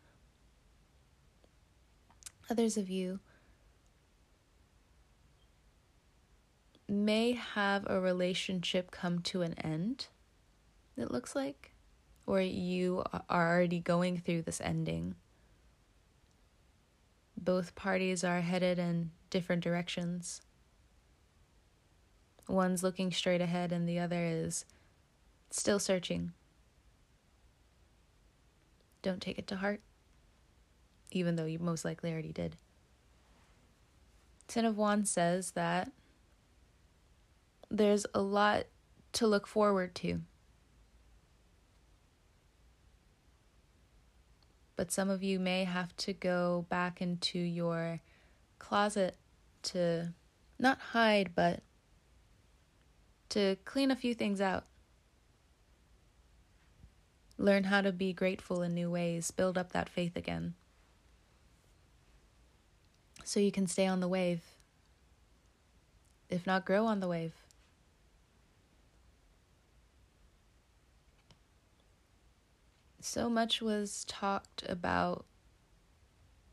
Others 2.49 2.77
of 2.77 2.89
you 2.89 3.19
may 6.88 7.31
have 7.31 7.86
a 7.88 7.99
relationship 7.99 8.91
come 8.91 9.19
to 9.19 9.41
an 9.41 9.53
end, 9.55 10.08
it 10.95 11.10
looks 11.10 11.36
like, 11.36 11.73
or 12.27 12.39
you 12.41 13.03
are 13.12 13.23
already 13.31 13.79
going 13.79 14.19
through 14.19 14.43
this 14.43 14.62
ending. 14.62 15.15
Both 17.38 17.75
parties 17.75 18.23
are 18.23 18.41
headed 18.41 18.79
in 18.79 19.12
different 19.29 19.63
directions. 19.63 20.41
One's 22.47 22.84
looking 22.84 23.12
straight 23.12 23.41
ahead, 23.41 23.71
and 23.71 23.89
the 23.89 23.99
other 23.99 24.23
is 24.23 24.65
still 25.49 25.79
searching. 25.79 26.31
Don't 29.01 29.21
take 29.21 29.39
it 29.39 29.47
to 29.47 29.58
heart, 29.58 29.81
even 31.11 31.35
though 31.35 31.45
you 31.45 31.59
most 31.59 31.85
likely 31.85 32.11
already 32.11 32.33
did. 32.33 32.55
Ten 34.47 34.65
of 34.65 34.77
Wands 34.77 35.09
says 35.09 35.51
that 35.51 35.91
there's 37.69 38.05
a 38.13 38.21
lot 38.21 38.65
to 39.13 39.27
look 39.27 39.47
forward 39.47 39.95
to. 39.95 40.21
But 44.75 44.91
some 44.91 45.09
of 45.09 45.23
you 45.23 45.39
may 45.39 45.63
have 45.63 45.95
to 45.97 46.13
go 46.13 46.65
back 46.69 47.01
into 47.01 47.39
your 47.39 48.01
closet 48.59 49.15
to 49.63 50.13
not 50.59 50.79
hide, 50.79 51.31
but 51.33 51.61
to 53.29 53.55
clean 53.65 53.89
a 53.89 53.95
few 53.95 54.13
things 54.13 54.41
out. 54.41 54.65
Learn 57.37 57.65
how 57.65 57.81
to 57.81 57.91
be 57.91 58.13
grateful 58.13 58.61
in 58.61 58.73
new 58.73 58.89
ways, 58.89 59.31
build 59.31 59.57
up 59.57 59.71
that 59.73 59.89
faith 59.89 60.15
again. 60.15 60.55
So 63.25 63.41
you 63.41 63.51
can 63.51 63.67
stay 63.67 63.88
on 63.88 63.99
the 63.99 64.07
wave, 64.07 64.43
if 66.29 66.47
not 66.47 66.65
grow 66.65 66.85
on 66.85 67.01
the 67.01 67.07
wave. 67.07 67.33
so 73.05 73.29
much 73.29 73.61
was 73.61 74.03
talked 74.05 74.63
about 74.67 75.25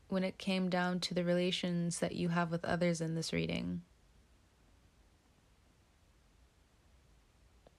when 0.07 0.23
it 0.23 0.37
came 0.37 0.69
down 0.69 0.99
to 0.99 1.13
the 1.13 1.23
relations 1.23 1.97
that 1.99 2.15
you 2.15 2.29
have 2.29 2.51
with 2.51 2.63
others 2.63 3.01
in 3.01 3.15
this 3.15 3.33
reading. 3.33 3.81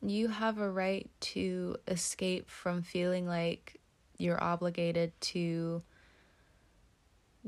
You 0.02 0.28
have 0.28 0.58
a 0.58 0.68
right 0.68 1.08
to 1.20 1.76
escape 1.86 2.50
from 2.50 2.82
feeling 2.82 3.28
like 3.28 3.80
you're 4.18 4.42
obligated 4.42 5.12
to 5.20 5.82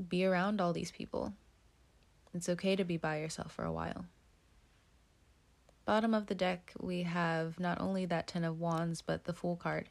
be 0.09 0.25
around 0.25 0.61
all 0.61 0.73
these 0.73 0.91
people. 0.91 1.33
It's 2.35 2.49
okay 2.49 2.77
to 2.77 2.85
be 2.85 2.97
by 2.97 3.21
yourself 3.21 3.53
for 3.53 3.65
a 3.65 3.73
while. 3.73 4.05
Bottom 5.85 6.15
of 6.15 6.27
the 6.27 6.35
deck, 6.35 6.73
we 6.81 7.05
have 7.05 7.61
not 7.61 7.81
only 7.81 8.07
that 8.07 8.27
Ten 8.27 8.45
of 8.45 8.59
Wands, 8.59 9.03
but 9.03 9.25
the 9.25 9.33
Fool 9.33 9.57
card. 9.57 9.89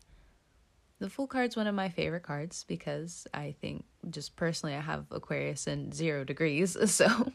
The 0.99 1.09
Fool 1.09 1.27
card's 1.27 1.55
one 1.55 1.67
of 1.67 1.75
my 1.75 1.89
favorite 1.89 2.23
cards 2.23 2.65
because 2.67 3.27
I 3.33 3.55
think, 3.61 3.85
just 4.09 4.35
personally, 4.35 4.75
I 4.75 4.81
have 4.81 5.05
Aquarius 5.11 5.67
in 5.67 5.91
zero 5.91 6.23
degrees. 6.23 6.77
So, 6.87 7.31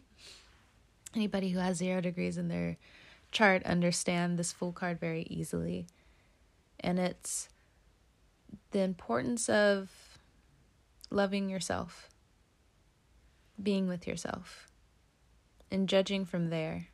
anybody 1.14 1.50
who 1.50 1.59
has 1.59 1.78
zero 1.78 2.00
degrees 2.00 2.38
in 2.38 2.48
their 2.48 2.76
chart 3.33 3.64
understand 3.64 4.38
this 4.38 4.52
Fool 4.52 4.72
card 4.72 5.00
very 5.00 5.22
easily. 5.22 5.87
And 6.78 6.98
it's 6.98 7.48
the 8.70 8.80
importance 8.80 9.48
of 9.48 9.90
loving 11.11 11.48
yourself, 11.48 12.09
being 13.62 13.88
with 13.88 14.07
yourself, 14.07 14.68
and 15.70 15.88
judging 15.88 16.25
from 16.25 16.51
there, 16.51 16.88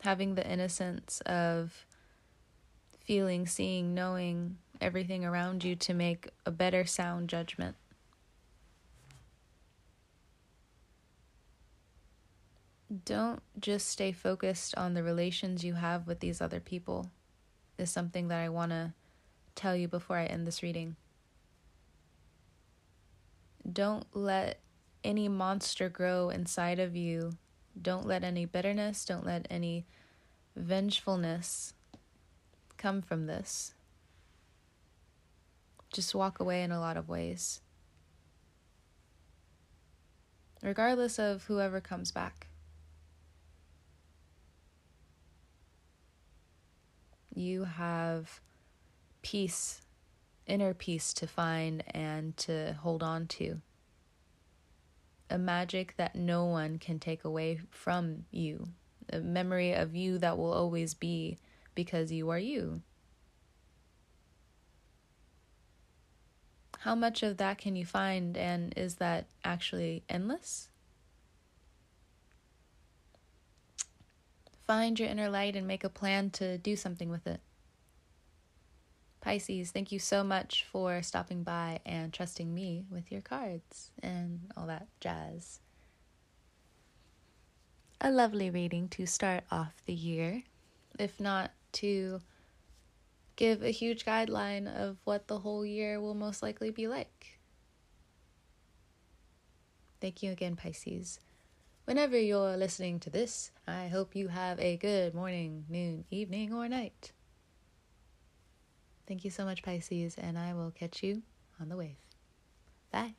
having 0.00 0.34
the 0.34 0.48
innocence 0.48 1.20
of 1.26 1.86
feeling, 3.00 3.46
seeing, 3.46 3.94
knowing 3.94 4.58
everything 4.80 5.24
around 5.24 5.64
you 5.64 5.76
to 5.76 5.94
make 5.94 6.30
a 6.44 6.50
better 6.50 6.84
sound 6.84 7.28
judgment. 7.28 7.76
don't 13.04 13.42
just 13.58 13.88
stay 13.88 14.12
focused 14.12 14.76
on 14.76 14.94
the 14.94 15.02
relations 15.02 15.64
you 15.64 15.74
have 15.74 16.06
with 16.06 16.20
these 16.20 16.40
other 16.40 16.60
people, 16.60 17.10
is 17.78 17.90
something 17.90 18.28
that 18.28 18.40
I 18.40 18.48
want 18.48 18.70
to 18.70 18.92
tell 19.54 19.74
you 19.74 19.88
before 19.88 20.16
I 20.16 20.26
end 20.26 20.46
this 20.46 20.62
reading. 20.62 20.96
Don't 23.70 24.06
let 24.12 24.60
any 25.04 25.28
monster 25.28 25.88
grow 25.88 26.30
inside 26.30 26.78
of 26.78 26.96
you. 26.96 27.32
Don't 27.80 28.06
let 28.06 28.22
any 28.24 28.44
bitterness, 28.44 29.04
don't 29.04 29.24
let 29.24 29.46
any 29.50 29.86
vengefulness 30.56 31.74
come 32.76 33.00
from 33.02 33.26
this. 33.26 33.74
Just 35.92 36.14
walk 36.14 36.40
away 36.40 36.62
in 36.62 36.72
a 36.72 36.80
lot 36.80 36.96
of 36.96 37.08
ways. 37.08 37.60
Regardless 40.62 41.18
of 41.18 41.44
whoever 41.44 41.80
comes 41.80 42.12
back. 42.12 42.46
You 47.34 47.64
have 47.64 48.40
peace, 49.22 49.80
inner 50.46 50.74
peace 50.74 51.12
to 51.14 51.26
find 51.26 51.82
and 51.94 52.36
to 52.38 52.74
hold 52.74 53.02
on 53.02 53.26
to. 53.28 53.60
A 55.32 55.38
magic 55.38 55.94
that 55.96 56.14
no 56.14 56.44
one 56.44 56.76
can 56.76 56.98
take 56.98 57.24
away 57.24 57.58
from 57.70 58.26
you. 58.30 58.68
A 59.10 59.20
memory 59.20 59.72
of 59.72 59.96
you 59.96 60.18
that 60.18 60.36
will 60.36 60.52
always 60.52 60.92
be 60.92 61.38
because 61.74 62.12
you 62.12 62.28
are 62.28 62.38
you. 62.38 62.82
How 66.80 66.94
much 66.94 67.22
of 67.22 67.38
that 67.38 67.56
can 67.56 67.76
you 67.76 67.86
find, 67.86 68.36
and 68.36 68.74
is 68.76 68.96
that 68.96 69.24
actually 69.42 70.02
endless? 70.06 70.68
Find 74.66 75.00
your 75.00 75.08
inner 75.08 75.30
light 75.30 75.56
and 75.56 75.66
make 75.66 75.82
a 75.82 75.88
plan 75.88 76.28
to 76.32 76.58
do 76.58 76.76
something 76.76 77.08
with 77.08 77.26
it. 77.26 77.40
Pisces, 79.22 79.70
thank 79.70 79.92
you 79.92 80.00
so 80.00 80.24
much 80.24 80.66
for 80.70 81.00
stopping 81.00 81.44
by 81.44 81.78
and 81.86 82.12
trusting 82.12 82.52
me 82.52 82.84
with 82.90 83.12
your 83.12 83.20
cards 83.20 83.92
and 84.02 84.50
all 84.56 84.66
that 84.66 84.88
jazz. 84.98 85.60
A 88.00 88.10
lovely 88.10 88.50
reading 88.50 88.88
to 88.88 89.06
start 89.06 89.44
off 89.48 89.74
the 89.86 89.94
year, 89.94 90.42
if 90.98 91.20
not 91.20 91.52
to 91.74 92.20
give 93.36 93.62
a 93.62 93.70
huge 93.70 94.04
guideline 94.04 94.66
of 94.66 94.96
what 95.04 95.28
the 95.28 95.38
whole 95.38 95.64
year 95.64 96.00
will 96.00 96.14
most 96.14 96.42
likely 96.42 96.70
be 96.70 96.88
like. 96.88 97.38
Thank 100.00 100.24
you 100.24 100.32
again, 100.32 100.56
Pisces. 100.56 101.20
Whenever 101.84 102.18
you're 102.18 102.56
listening 102.56 102.98
to 102.98 103.10
this, 103.10 103.52
I 103.68 103.86
hope 103.86 104.16
you 104.16 104.26
have 104.28 104.58
a 104.58 104.76
good 104.76 105.14
morning, 105.14 105.64
noon, 105.68 106.06
evening, 106.10 106.52
or 106.52 106.68
night. 106.68 107.12
Thank 109.06 109.24
you 109.24 109.30
so 109.30 109.44
much, 109.44 109.62
Pisces, 109.62 110.16
and 110.16 110.38
I 110.38 110.54
will 110.54 110.70
catch 110.70 111.02
you 111.02 111.22
on 111.60 111.68
the 111.68 111.76
wave. 111.76 111.96
Bye. 112.90 113.14